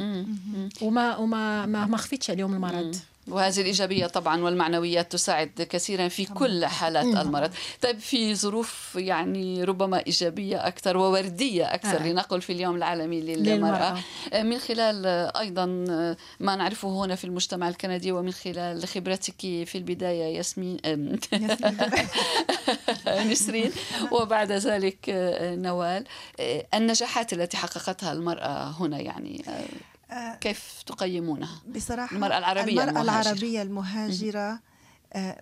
وما 0.81 1.17
وما 1.17 1.65
ما 1.65 1.97
خفيتش 1.97 2.29
عليهم 2.29 2.53
المرض. 2.53 2.95
وهذه 3.29 3.61
الإيجابية 3.61 4.07
طبعا 4.07 4.41
والمعنويات 4.41 5.11
تساعد 5.11 5.67
كثيرا 5.69 6.07
في 6.07 6.25
كل 6.25 6.65
حالات 6.65 7.05
المرض. 7.05 7.51
طيب 7.81 7.99
في 7.99 8.35
ظروف 8.35 8.95
يعني 8.95 9.63
ربما 9.63 10.03
إيجابية 10.07 10.67
أكثر 10.67 10.97
ووردية 10.97 11.73
أكثر 11.73 11.97
آه. 11.97 12.07
لنقل 12.07 12.41
في 12.41 12.53
اليوم 12.53 12.75
العالمي 12.75 13.21
للمرأة, 13.21 13.55
للمرأة. 13.55 14.43
من 14.43 14.57
خلال 14.57 15.05
أيضا 15.37 15.65
ما 16.39 16.55
نعرفه 16.55 17.05
هنا 17.05 17.15
في 17.15 17.23
المجتمع 17.23 17.69
الكندي 17.69 18.11
ومن 18.11 18.31
خلال 18.31 18.87
خبرتك 18.87 19.41
في 19.41 19.75
البداية 19.75 20.37
ياسمين 20.37 20.79
نسرين 23.31 23.71
وبعد 24.11 24.51
ذلك 24.51 24.97
نوال. 25.57 26.03
النجاحات 26.73 27.33
التي 27.33 27.57
حققتها 27.57 28.13
المرأة 28.13 28.71
هنا 28.79 28.99
يعني 28.99 29.43
كيف 30.41 30.83
تقيمونها؟ 30.85 31.61
بصراحة 31.75 32.15
المرأة 32.15 32.37
العربية 32.37 32.71
المرأة 32.71 33.01
المهاجرة. 33.01 33.21
العربية 33.21 33.61
المهاجرة 33.61 34.59
آه، 35.13 35.41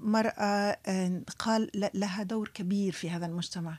مرأة 0.00 0.78
آه، 0.86 1.22
قال 1.38 1.70
لها 1.94 2.22
دور 2.22 2.48
كبير 2.48 2.92
في 2.92 3.10
هذا 3.10 3.26
المجتمع 3.26 3.72
آه، 3.72 3.78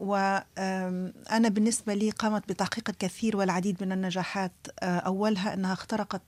وأنا 0.00 1.48
بالنسبة 1.48 1.94
لي 1.94 2.10
قامت 2.10 2.48
بتحقيق 2.48 2.90
الكثير 2.90 3.36
والعديد 3.36 3.76
من 3.84 3.92
النجاحات 3.92 4.52
آه، 4.80 4.98
أولها 4.98 5.54
أنها 5.54 5.72
اخترقت 5.72 6.22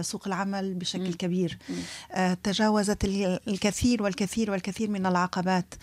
سوق 0.00 0.26
العمل 0.26 0.74
بشكل 0.74 1.14
كبير. 1.14 1.58
آه، 2.12 2.34
تجاوزت 2.34 3.04
الكثير 3.48 4.02
والكثير 4.02 4.50
والكثير 4.50 4.90
من 4.90 5.06
العقبات 5.06 5.74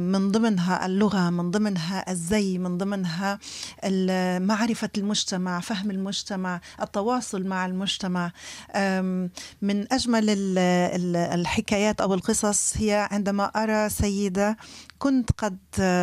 من 0.00 0.30
ضمنها 0.30 0.86
اللغة 0.86 1.30
من 1.30 1.50
ضمنها 1.50 2.10
الزي 2.10 2.58
من 2.58 2.78
ضمنها 2.78 3.38
معرفة 4.38 4.90
المجتمع 4.98 5.60
فهم 5.60 5.90
المجتمع 5.90 6.60
التواصل 6.82 7.46
مع 7.46 7.66
المجتمع. 7.66 8.32
من 9.62 9.92
أجمل 9.92 10.24
الحكايات 11.34 12.00
أو 12.00 12.14
القصص 12.14 12.76
هي 12.76 13.08
عندما 13.10 13.44
أرى 13.44 13.88
سيدة 13.88 14.56
كنت 14.98 15.30
قد 15.38 15.58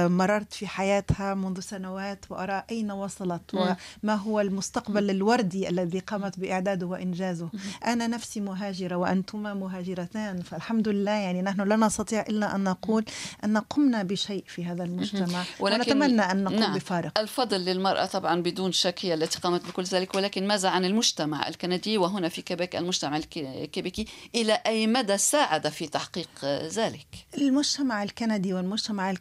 مررت 0.07 0.53
في 0.53 0.67
حياتها 0.67 1.33
منذ 1.33 1.59
سنوات 1.59 2.25
وأرى 2.29 2.63
أين 2.71 2.91
وصلت 2.91 3.41
وما 3.53 4.15
هو 4.15 4.39
المستقبل 4.39 5.09
الوردي 5.09 5.69
الذي 5.69 5.99
قامت 5.99 6.39
بإعداده 6.39 6.85
وإنجازه. 6.85 7.49
أنا 7.85 8.07
نفسي 8.07 8.39
مهاجرة 8.39 8.95
وأنتما 8.95 9.53
مهاجرتان 9.53 10.41
فالحمد 10.41 10.87
لله 10.87 11.11
يعني 11.11 11.41
نحن 11.41 11.61
لا 11.61 11.75
نستطيع 11.75 12.21
إلا 12.21 12.55
أن 12.55 12.63
نقول 12.63 13.05
أن 13.43 13.57
قمنا 13.57 14.03
بشيء 14.03 14.43
في 14.47 14.65
هذا 14.65 14.83
المجتمع. 14.83 15.43
ونتمنى 15.59 16.21
أن 16.21 16.43
نقوم 16.43 16.59
نعم 16.59 16.75
بفارق. 16.75 17.19
الفضل 17.19 17.65
للمرأة 17.65 18.05
طبعا 18.05 18.41
بدون 18.41 18.71
شك 18.71 18.99
هي 19.01 19.13
التي 19.13 19.39
قامت 19.39 19.65
بكل 19.67 19.83
ذلك 19.83 20.15
ولكن 20.15 20.47
ماذا 20.47 20.69
عن 20.69 20.85
المجتمع 20.85 21.47
الكندي 21.47 21.97
وهنا 21.97 22.29
في 22.29 22.41
كيبيك 22.41 22.75
المجتمع 22.75 23.17
الكيبيكي 23.37 24.07
إلى 24.35 24.53
أي 24.65 24.87
مدى 24.87 25.17
ساعد 25.17 25.69
في 25.69 25.87
تحقيق 25.87 26.29
ذلك؟ 26.45 27.07
المجتمع 27.37 28.03
الكندي 28.03 28.53
والمجتمع 28.53 29.11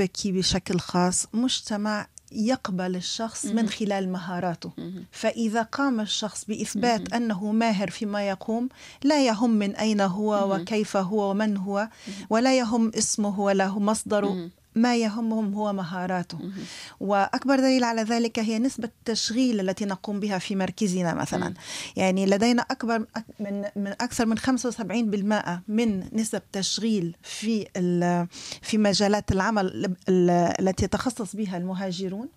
الكيبيكي 0.00 0.32
بشكل 0.32 0.78
خاص 0.80 1.26
مجتمع 1.32 2.06
يقبل 2.32 2.96
الشخص 2.96 3.46
من 3.46 3.68
خلال 3.68 4.12
مهاراته. 4.12 4.72
فإذا 5.12 5.62
قام 5.62 6.00
الشخص 6.00 6.44
بإثبات 6.44 7.12
أنه 7.12 7.52
ماهر 7.52 7.90
فيما 7.90 8.28
يقوم 8.28 8.68
لا 9.04 9.26
يهم 9.26 9.50
من 9.50 9.76
أين 9.76 10.00
هو 10.00 10.54
وكيف 10.54 10.96
هو 10.96 11.30
ومن 11.30 11.56
هو 11.56 11.88
ولا 12.30 12.58
يهم 12.58 12.92
اسمه 12.94 13.40
ولا 13.40 13.68
مصدره. 13.68 14.50
ما 14.74 14.96
يهمهم 14.96 15.54
هو 15.54 15.72
مهاراته. 15.72 16.38
وأكبر 17.00 17.56
دليل 17.56 17.84
على 17.84 18.02
ذلك 18.02 18.38
هي 18.38 18.58
نسبة 18.58 18.88
التشغيل 18.88 19.60
التي 19.60 19.84
نقوم 19.84 20.20
بها 20.20 20.38
في 20.38 20.56
مركزنا 20.56 21.14
مثلا. 21.14 21.54
يعني 21.96 22.26
لدينا 22.26 22.62
أكبر 22.62 23.06
من 23.40 23.64
من 23.76 23.86
أكثر 23.86 24.26
من 24.26 24.38
75% 24.38 25.62
من 25.68 26.08
نسب 26.12 26.42
تشغيل 26.52 27.16
في 27.22 27.66
في 28.62 28.78
مجالات 28.78 29.32
العمل 29.32 29.94
التي 30.08 30.84
يتخصص 30.84 31.36
بها 31.36 31.56
المهاجرون. 31.56 32.28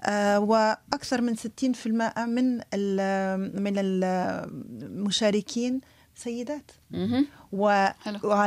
آه، 0.00 0.40
وأكثر 0.40 1.20
من 1.20 1.36
60% 1.36 2.26
من 2.26 2.56
من 3.62 3.74
المشاركين 4.82 5.80
سيدات. 6.16 6.70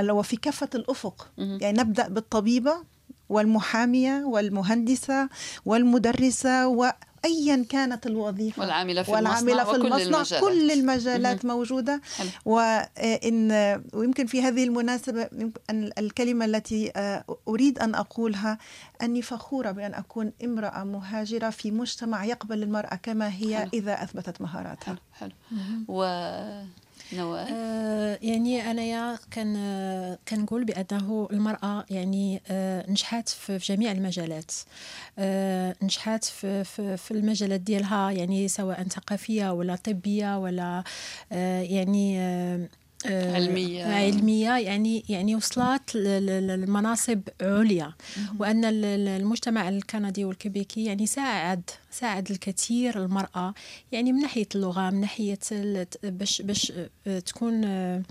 وفي 0.09 0.35
كافة 0.37 0.69
الأفق. 0.75 1.31
يعني 1.37 1.79
نبدأ 1.79 2.07
بالطبيبة 2.07 2.96
والمحامية 3.29 4.23
والمهندسة 4.25 5.29
والمدرسة 5.65 6.67
وأيا 6.67 7.65
كانت 7.69 8.05
الوظيفة 8.05 8.61
والعاملة 8.61 9.03
في 9.03 9.11
والعاملة 9.11 9.61
المصنع, 9.61 9.73
في 9.73 9.77
المصنع 9.81 10.01
المجالات. 10.01 10.43
كل 10.43 10.71
المجالات 10.71 11.45
موجودة 11.45 12.01
وإن 12.45 13.51
ويمكن 13.93 14.25
في 14.25 14.41
هذه 14.41 14.63
المناسبة 14.63 15.29
أن 15.69 15.91
الكلمة 15.97 16.45
التي 16.45 16.91
آه، 16.95 17.23
أريد 17.47 17.79
أن 17.79 17.95
أقولها 17.95 18.57
أني 19.01 19.21
فخورة 19.21 19.71
بأن 19.71 19.93
أكون 19.93 20.31
امرأة 20.43 20.83
مهاجرة 20.83 21.49
في 21.49 21.71
مجتمع 21.71 22.25
يقبل 22.25 22.63
المرأة 22.63 22.95
كما 22.95 23.27
هي 23.33 23.57
حلو. 23.57 23.69
إذا 23.73 24.03
أثبتت 24.03 24.41
مهاراتها 24.41 24.85
حلو, 24.85 24.97
حلو. 25.13 25.31
و 25.87 26.03
نوال 27.13 27.47
آه 27.51 28.19
يعني 28.21 28.71
أنايا 28.71 29.19
كان 29.31 29.57
كنقول 30.27 30.63
بأنه 30.65 31.27
المرأة 31.31 31.85
يعني 31.89 32.41
آه 32.47 32.91
نجحت 32.91 33.29
في 33.29 33.57
جميع 33.57 33.91
المجالات. 33.91 34.51
آه 35.19 35.75
نجحت 35.83 36.23
في, 36.23 36.63
في, 36.63 37.11
المجالات 37.11 37.61
ديالها 37.61 38.11
يعني 38.11 38.47
سواء 38.47 38.83
ثقافية 38.83 39.53
ولا 39.53 39.75
طبية 39.75 40.37
ولا 40.39 40.83
آه 41.31 41.61
يعني 41.61 42.19
آه 42.19 42.67
آه، 43.05 43.35
علمية. 43.35 43.85
علمية 43.85 44.57
يعني 44.57 45.03
يعني 45.09 45.35
وصلت 45.35 45.95
لمناصب 45.95 47.21
عليا. 47.41 47.93
وأن 48.39 48.65
المجتمع 48.65 49.69
الكندي 49.69 50.25
والكيبيكي 50.25 50.85
يعني 50.85 51.05
ساعد 51.05 51.69
ساعد 51.91 52.31
الكثير 52.31 53.05
المرأة 53.05 53.53
يعني 53.91 54.13
من 54.13 54.19
ناحية 54.19 54.47
اللغة 54.55 54.89
من 54.89 55.01
ناحية 55.01 55.39
باش 56.03 56.41
باش 56.41 56.73
آه، 57.07 57.19
تكون 57.19 57.65
آه، 57.65 58.01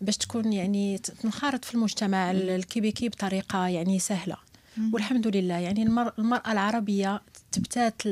باش 0.00 0.16
تكون 0.16 0.52
يعني 0.52 0.98
تنخرط 0.98 1.64
في 1.64 1.74
المجتمع 1.74 2.30
الكيبيكي 2.30 3.08
بطريقة 3.08 3.66
يعني 3.66 3.98
سهلة. 3.98 4.36
والحمد 4.92 5.36
لله. 5.36 5.58
يعني 5.58 5.82
المرأة 5.82 6.52
العربية 6.52 7.22
تبتات 7.52 8.02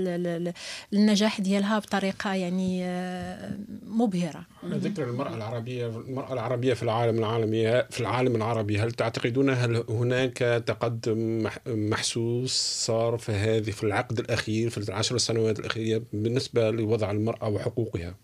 النجاح 0.93 1.41
ديالها 1.41 1.79
بطريقة 1.79 2.35
يعني 2.35 2.85
آه، 2.85 3.51
مبهرة. 3.87 4.47
على 4.63 4.77
ذكر 4.77 5.11
المرأة 5.11 5.35
العربية 5.35 5.87
المرأة 5.87 6.33
العربية 6.33 6.75
في 6.75 6.83
العالم 6.83 7.19
العالمي 7.19 7.83
في 7.91 8.01
العالم 8.01 8.37
العربي 8.37 8.79
هل 8.79 8.93
تعتقدون 8.93 9.51
هل 9.51 9.85
هناك 9.89 10.39
تقدم 10.67 11.49
محسوس 11.67 12.53
صار 12.87 13.19
في 13.19 13.33
هذه 13.33 13.71
في 13.71 13.85
العقد 13.85 14.19
الأخير 14.19 14.71
في 14.71 14.79
العشر 14.79 15.19
سنوات 15.19 15.59
الأخيرة 15.59 16.03
بالنسبة 16.13 16.71
لوضع 16.71 17.11
المرأة 17.11 17.49
وحقوقها؟ 17.49 18.15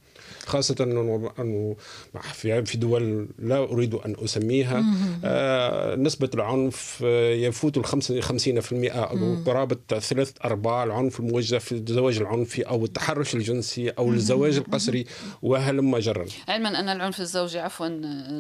خاصة 0.49 0.77
أنه 1.39 1.77
في 2.65 2.79
دول 2.79 3.29
لا 3.39 3.59
أريد 3.59 3.95
أن 3.95 4.17
أسميها 4.25 4.85
آه، 5.25 5.97
نسبة 5.97 6.31
العنف 6.35 7.01
يفوت 7.01 7.77
ال 7.77 7.85
50% 7.85 8.91
أو 8.91 9.37
قرابة 9.47 9.77
ثلاث 10.01 10.33
أرباع 10.45 10.85
العنف 10.85 11.21
الموجه 11.21 11.59
في 11.59 11.73
الزواج 11.73 12.17
العنفي 12.17 12.63
أو 12.63 12.85
التحرش 12.85 13.35
الجنسي 13.35 13.91
أو 13.91 14.13
الزواج 14.13 14.57
القسري 14.57 15.05
وهلم 15.43 15.99
جرا 15.99 16.27
علما 16.49 16.81
أن 16.81 16.89
العنف 16.89 17.21
الزوجي 17.21 17.59
عفوا 17.59 17.89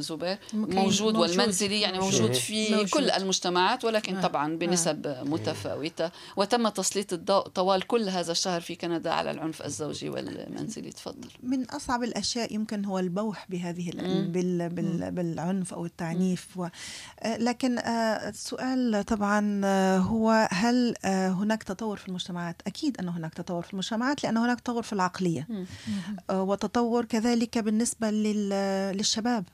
زبير 0.00 0.38
موجود 0.52 1.16
والمنزلي 1.16 1.80
يعني 1.80 1.98
موجود 1.98 2.32
في 2.32 2.70
موجود. 2.70 2.88
كل 2.88 3.10
المجتمعات 3.10 3.84
ولكن 3.84 4.16
آه. 4.16 4.22
طبعا 4.22 4.56
بنسب 4.56 5.06
آه. 5.06 5.24
متفاوتة. 5.24 6.10
وتم 6.36 6.68
تسليط 6.68 7.12
الضوء 7.12 7.48
طوال 7.48 7.86
كل 7.86 8.08
هذا 8.08 8.32
الشهر 8.32 8.60
في 8.60 8.74
كندا 8.74 9.10
على 9.10 9.30
العنف 9.30 9.62
الزوجي 9.62 10.08
والمنزلي. 10.08 10.90
تفضل. 10.90 11.28
من 11.42 11.64
أصعب 11.64 11.97
أصعب 11.98 12.08
الأشياء 12.08 12.54
يمكن 12.54 12.84
هو 12.84 12.98
البوح 12.98 13.46
بهذه 13.50 13.90
بال 14.32 14.68
بال 14.68 15.10
بالعنف 15.10 15.74
أو 15.74 15.86
التعنيف 15.86 16.56
و 16.56 16.68
آه، 17.20 17.36
لكن 17.36 17.78
آه، 17.78 18.28
السؤال 18.28 19.04
طبعا 19.04 19.60
آه، 19.64 19.98
هو 19.98 20.48
هل 20.50 20.94
هناك 21.04 21.62
تطور 21.62 21.96
في 21.96 22.08
المجتمعات؟ 22.08 22.62
أكيد 22.66 22.98
أن 22.98 23.08
هناك 23.08 23.34
تطور 23.34 23.62
في 23.62 23.72
المجتمعات 23.72 24.24
لأن 24.24 24.36
هناك 24.36 24.60
تطور 24.60 24.82
في 24.82 24.92
العقلية. 24.92 25.48
وتطور 26.30 27.04
كذلك 27.04 27.58
بالنسبة 27.58 28.10
للشباب. 28.10 29.44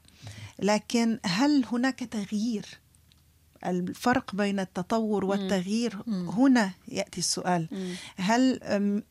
لكن 0.58 1.18
هل 1.24 1.64
هناك 1.72 1.98
تغيير 1.98 2.66
الفرق 3.66 4.34
بين 4.34 4.60
التطور 4.60 5.24
والتغيير 5.24 5.96
هنا 6.08 6.70
يأتي 6.88 7.18
السؤال. 7.18 7.68
هل 8.16 8.60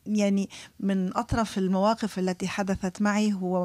يعني 0.06 0.48
من 0.80 1.16
أطرف 1.16 1.58
المواقف 1.58 2.18
التي 2.18 2.48
حدثت 2.48 3.02
معي 3.02 3.32
هو 3.32 3.64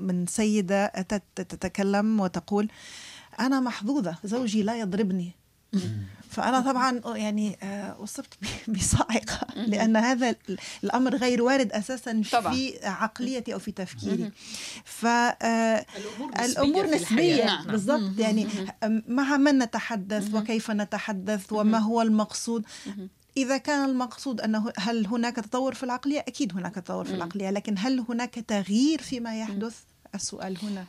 من 0.00 0.26
سيدة 0.26 0.84
أتت 0.84 1.22
تتكلم 1.36 2.20
وتقول 2.20 2.68
أنا 3.40 3.60
محظوظة 3.60 4.16
زوجي 4.24 4.62
لا 4.62 4.80
يضربني. 4.80 5.32
فأنا 6.32 6.60
طبعا 6.60 7.00
يعني 7.16 7.58
آه، 7.62 8.04
أصبت 8.04 8.34
بصاعقة 8.68 9.46
لأن 9.56 9.96
هذا 9.96 10.34
الأمر 10.84 11.16
غير 11.16 11.42
وارد 11.42 11.72
أساسا 11.72 12.22
في 12.22 12.78
عقليتي 12.82 13.54
أو 13.54 13.58
في 13.58 13.72
تفكيري. 13.72 14.32
فالأمور 14.84 16.84
آه، 16.84 16.94
نسبية. 16.94 17.44
نعم. 17.44 17.66
بالضبط. 17.66 18.18
يعني 18.18 18.46
مع 19.08 19.36
من 19.36 19.58
نتحدث 19.58 20.34
وكيف 20.34 20.70
نتحدث 20.70 21.52
وما 21.52 21.78
هو 21.78 22.02
المقصود. 22.02 22.64
إذا 23.36 23.56
كان 23.56 23.90
المقصود 23.90 24.40
أنه 24.40 24.72
هل 24.78 25.06
هناك 25.06 25.36
تطور 25.36 25.74
في 25.74 25.82
العقلية؟ 25.82 26.20
أكيد 26.20 26.52
هناك 26.52 26.74
تطور 26.74 27.04
في 27.04 27.14
العقلية 27.14 27.50
لكن 27.50 27.74
هل 27.78 28.04
هناك 28.08 28.34
تغيير 28.34 29.02
فيما 29.02 29.40
يحدث؟ 29.40 29.76
السؤال 30.14 30.58
هنا. 30.62 30.84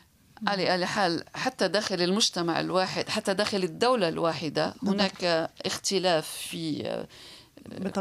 على 0.47 0.73
أي 0.73 0.85
حال 0.85 1.23
حتى 1.33 1.67
داخل 1.67 2.01
المجتمع 2.01 2.59
الواحد 2.59 3.09
حتى 3.09 3.33
داخل 3.33 3.63
الدولة 3.63 4.07
الواحدة 4.07 4.73
هناك 4.83 5.49
اختلاف 5.65 6.27
في 6.27 7.05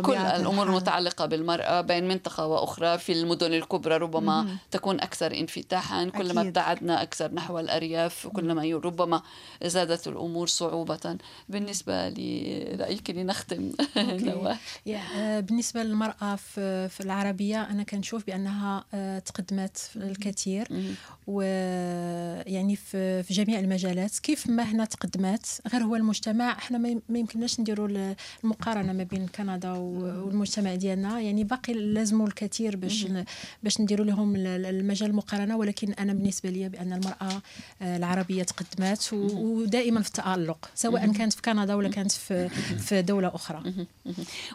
كل 0.02 0.16
الأمور 0.16 0.66
المتعلقه 0.66 1.26
بالمرأة 1.26 1.80
بين 1.80 2.08
منطقة 2.08 2.46
وأخرى. 2.46 2.98
في 2.98 3.12
المدن 3.12 3.54
الكبرى 3.54 3.96
ربما 3.96 4.42
مم. 4.42 4.58
تكون 4.70 5.00
أكثر 5.00 5.34
انفتاحا. 5.34 6.04
كلما 6.08 6.40
ابتعدنا 6.40 7.02
أكثر 7.02 7.34
نحو 7.34 7.58
الأرياف 7.58 8.26
كلما 8.26 8.80
ربما 8.84 9.22
زادت 9.64 10.08
الأمور 10.08 10.46
صعوبة. 10.46 11.16
بالنسبة 11.48 12.08
لرايك 12.08 13.10
لنختم 13.10 13.72
آه، 15.16 15.40
بالنسبة 15.40 15.82
للمرأة 15.82 16.36
في 16.88 17.00
العربية 17.00 17.62
أنا 17.62 17.82
كنشوف 17.82 18.26
بأنها 18.26 18.84
آه، 18.94 19.18
تقدمت 19.18 19.90
الكثير. 19.96 20.68
ويعني 21.26 22.76
في 22.76 23.24
جميع 23.30 23.58
المجالات. 23.58 24.18
كيف 24.18 24.46
ما 24.46 24.62
هنا 24.62 24.84
تقدمات 24.84 25.46
غير 25.72 25.82
هو 25.82 25.96
المجتمع 25.96 26.52
إحنا 26.52 26.78
ما 26.78 27.18
يمكنناش 27.18 27.60
نديروا 27.60 28.14
المقارنة 28.44 28.92
ما 28.92 29.02
بين 29.02 29.26
كندا 29.26 29.51
والمجتمع 29.64 30.74
ديالنا. 30.74 31.20
يعني 31.20 31.44
باقي 31.44 31.72
لازموا 31.72 32.26
الكثير 32.26 32.76
باش 32.76 33.06
باش 33.62 33.80
نديروا 33.80 34.06
لهم 34.06 34.36
المجال 34.36 35.10
المقارنة. 35.10 35.56
ولكن 35.56 35.92
أنا 35.92 36.12
بالنسبة 36.12 36.50
لي 36.50 36.68
بأن 36.68 36.92
المرأة 36.92 37.42
آه، 37.82 37.96
العربية 37.96 38.42
تقدمات 38.42 39.12
ودائما 39.12 40.02
في 40.02 40.08
التألق 40.08 40.70
سواء 40.74 41.12
كانت 41.12 41.32
في 41.32 41.42
كندا 41.42 41.74
ولا 41.74 41.88
كانت 41.88 42.12
في 42.12 42.48
في 42.78 43.02
دولة 43.02 43.28
أخرى. 43.34 43.62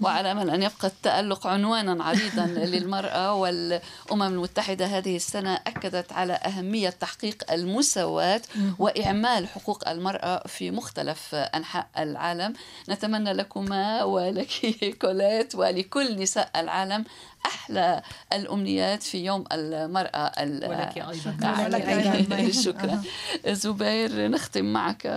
وعلى 0.01 0.31
امل 0.31 0.49
أن 0.49 0.63
يبقى 0.63 0.87
التألق 0.87 1.47
عنوانا 1.47 2.03
عريضا 2.03 2.45
للمرأة. 2.73 3.33
والأمم 3.33 4.21
المتحدة 4.23 4.85
هذه 4.85 5.15
السنة 5.15 5.53
أكدت 5.53 6.13
على 6.13 6.33
أهمية 6.33 6.89
تحقيق 6.89 7.51
المساواة 7.51 8.41
وإعمال 8.79 9.47
حقوق 9.47 9.89
المرأة 9.89 10.47
في 10.47 10.71
مختلف 10.71 11.35
أنحاء 11.35 11.87
العالم. 11.97 12.53
نتمنى 12.89 13.33
لكما 13.33 14.03
ولك 14.03 14.86
كوليت 14.93 15.55
ولكل 15.55 16.19
نساء 16.19 16.51
العالم 16.55 17.05
أحلى 17.45 18.01
الأمنيات 18.33 19.03
في 19.03 19.25
يوم 19.25 19.43
المرأة 19.51 20.31
ولك 20.39 20.97
أيضا. 20.97 22.51
شكرا. 22.51 23.03
زبير 23.53 24.27
نختم 24.27 24.73
معك 24.73 25.07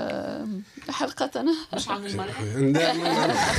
حلقتنا. 0.91 1.55
مش 1.75 1.89
عن 1.89 2.07
المرأة؟ 2.07 2.35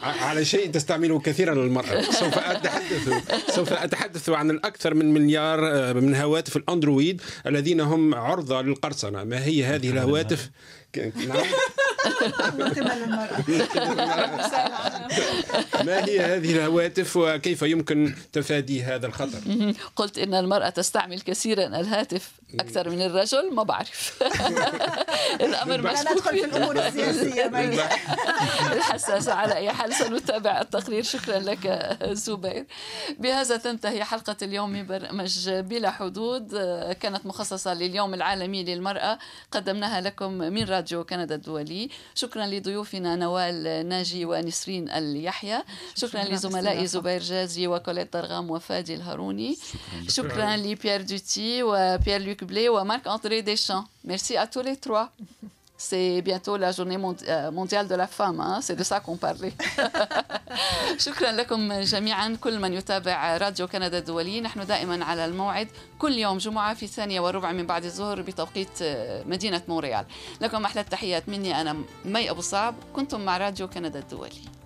على 0.28 0.44
شيء 0.44 0.70
تستعمله 0.70 1.20
كثيرا 1.20 1.52
المرأة. 1.52 2.02
سوف 2.02 2.38
أتحدث 2.38 3.54
سوف 3.54 3.72
أتحدث 3.72 4.28
عن 4.28 4.50
الأكثر 4.50 4.94
من 4.94 5.14
مليار 5.14 5.60
من 5.94 6.14
هواتف 6.14 6.56
الأندرويد 6.56 7.22
الذين 7.46 7.80
هم 7.80 8.14
عرضة 8.14 8.62
للقرصنة. 8.62 9.24
ما 9.24 9.44
هي 9.44 9.64
هذه 9.64 9.90
الهواتف؟ 9.90 10.50
نعم. 10.96 11.44
ما 15.86 16.04
هي 16.04 16.20
هذه 16.20 16.52
الهواتف 16.52 17.16
وكيف 17.16 17.62
يمكن 17.62 18.14
تفادي 18.32 18.82
هذا 18.82 19.06
الخطر؟ 19.06 19.38
قلت 19.96 20.18
إن 20.18 20.34
المرأة 20.34 20.68
تستعمل 20.68 21.20
كثيرا 21.20 21.66
الهاتف 21.66 22.30
أكثر 22.60 22.90
من 22.90 23.02
الرجل 23.02 23.54
ما 23.54 23.62
بعرف. 23.62 24.22
الأمر 25.40 25.82
مشكوك. 25.82 26.12
ندخل 26.12 26.38
في 26.38 26.44
الأمور 26.44 26.86
السياسية 26.86 27.46
الحساسة 28.72 29.32
على 29.32 29.54
أي 29.54 29.72
حال 29.72 29.94
سنتابع 29.94 30.60
التقرير. 30.60 31.02
شكرا 31.02 31.38
لك 31.38 31.96
زبير. 32.12 32.66
بهذا 33.18 33.56
تنتهي 33.56 34.04
حلقة 34.04 34.36
اليوم 34.42 34.70
من 34.70 34.86
برنامج 34.86 35.50
بلا 35.50 35.90
حدود. 35.90 36.50
كانت 37.00 37.26
مخصصة 37.26 37.74
لليوم 37.74 38.14
العالمي 38.14 38.64
للمرأة. 38.64 39.18
قدمناها 39.52 40.00
لكم 40.00 40.32
من 40.32 40.64
راديو 40.64 41.04
كندا 41.04 41.34
الدولي. 41.34 41.88
شكرا 42.14 42.46
لضيوفنا 42.46 43.16
نوال 43.16 43.88
ناجي 43.88 44.24
ونسرين 44.24 44.90
اليحيى. 44.90 45.62
شكرا 45.96 46.24
لزملائي 46.24 46.86
زبير 46.86 47.20
جازي 47.22 47.66
وكوليت 47.66 48.12
درغام 48.12 48.50
وفادي 48.50 48.94
الهاروني 48.94 49.58
شكرا 50.08 50.56
لبيير 50.56 51.02
دوتي 51.02 51.62
وبيير 51.62 52.20
لوك 52.20 52.44
بلي 52.44 52.68
ومارك 52.68 53.08
اندري 53.08 53.40
ديشان 53.40 53.84
merci 54.04 54.46
tous 54.46 54.62
les 54.62 54.76
trois. 54.76 55.08
C'est 55.88 56.20
bientôt 56.20 56.58
la 56.58 56.72
journée 56.72 56.98
mondiale 56.98 57.88
de 57.88 57.94
la 57.94 58.06
femme, 58.06 58.38
hein? 58.38 58.58
c'est 58.60 58.76
de 58.76 58.84
ça 58.84 59.00
qu'on 59.00 59.16
parlait. 59.16 59.54
شكرا 60.98 61.32
لكم 61.32 61.72
جميعا 61.72 62.36
كل 62.40 62.58
من 62.58 62.72
يتابع 62.72 63.36
راديو 63.36 63.68
كندا 63.68 63.98
الدولي 63.98 64.40
نحن 64.40 64.66
دائما 64.66 65.04
على 65.04 65.24
الموعد 65.24 65.68
كل 65.98 66.12
يوم 66.12 66.38
جمعة 66.38 66.74
في 66.74 66.86
ثانية 66.86 67.20
وربع 67.20 67.52
من 67.52 67.66
بعد 67.66 67.84
الظهر 67.84 68.22
بتوقيت 68.22 68.82
مدينة 69.26 69.62
مونريال 69.68 70.04
لكم 70.40 70.64
أحلى 70.64 70.80
التحيات 70.80 71.28
مني 71.28 71.60
أنا 71.60 71.76
مي 72.04 72.30
أبو 72.30 72.40
صعب 72.40 72.74
كنتم 72.96 73.20
مع 73.20 73.36
راديو 73.36 73.68
كندا 73.68 73.98
الدولي 73.98 74.59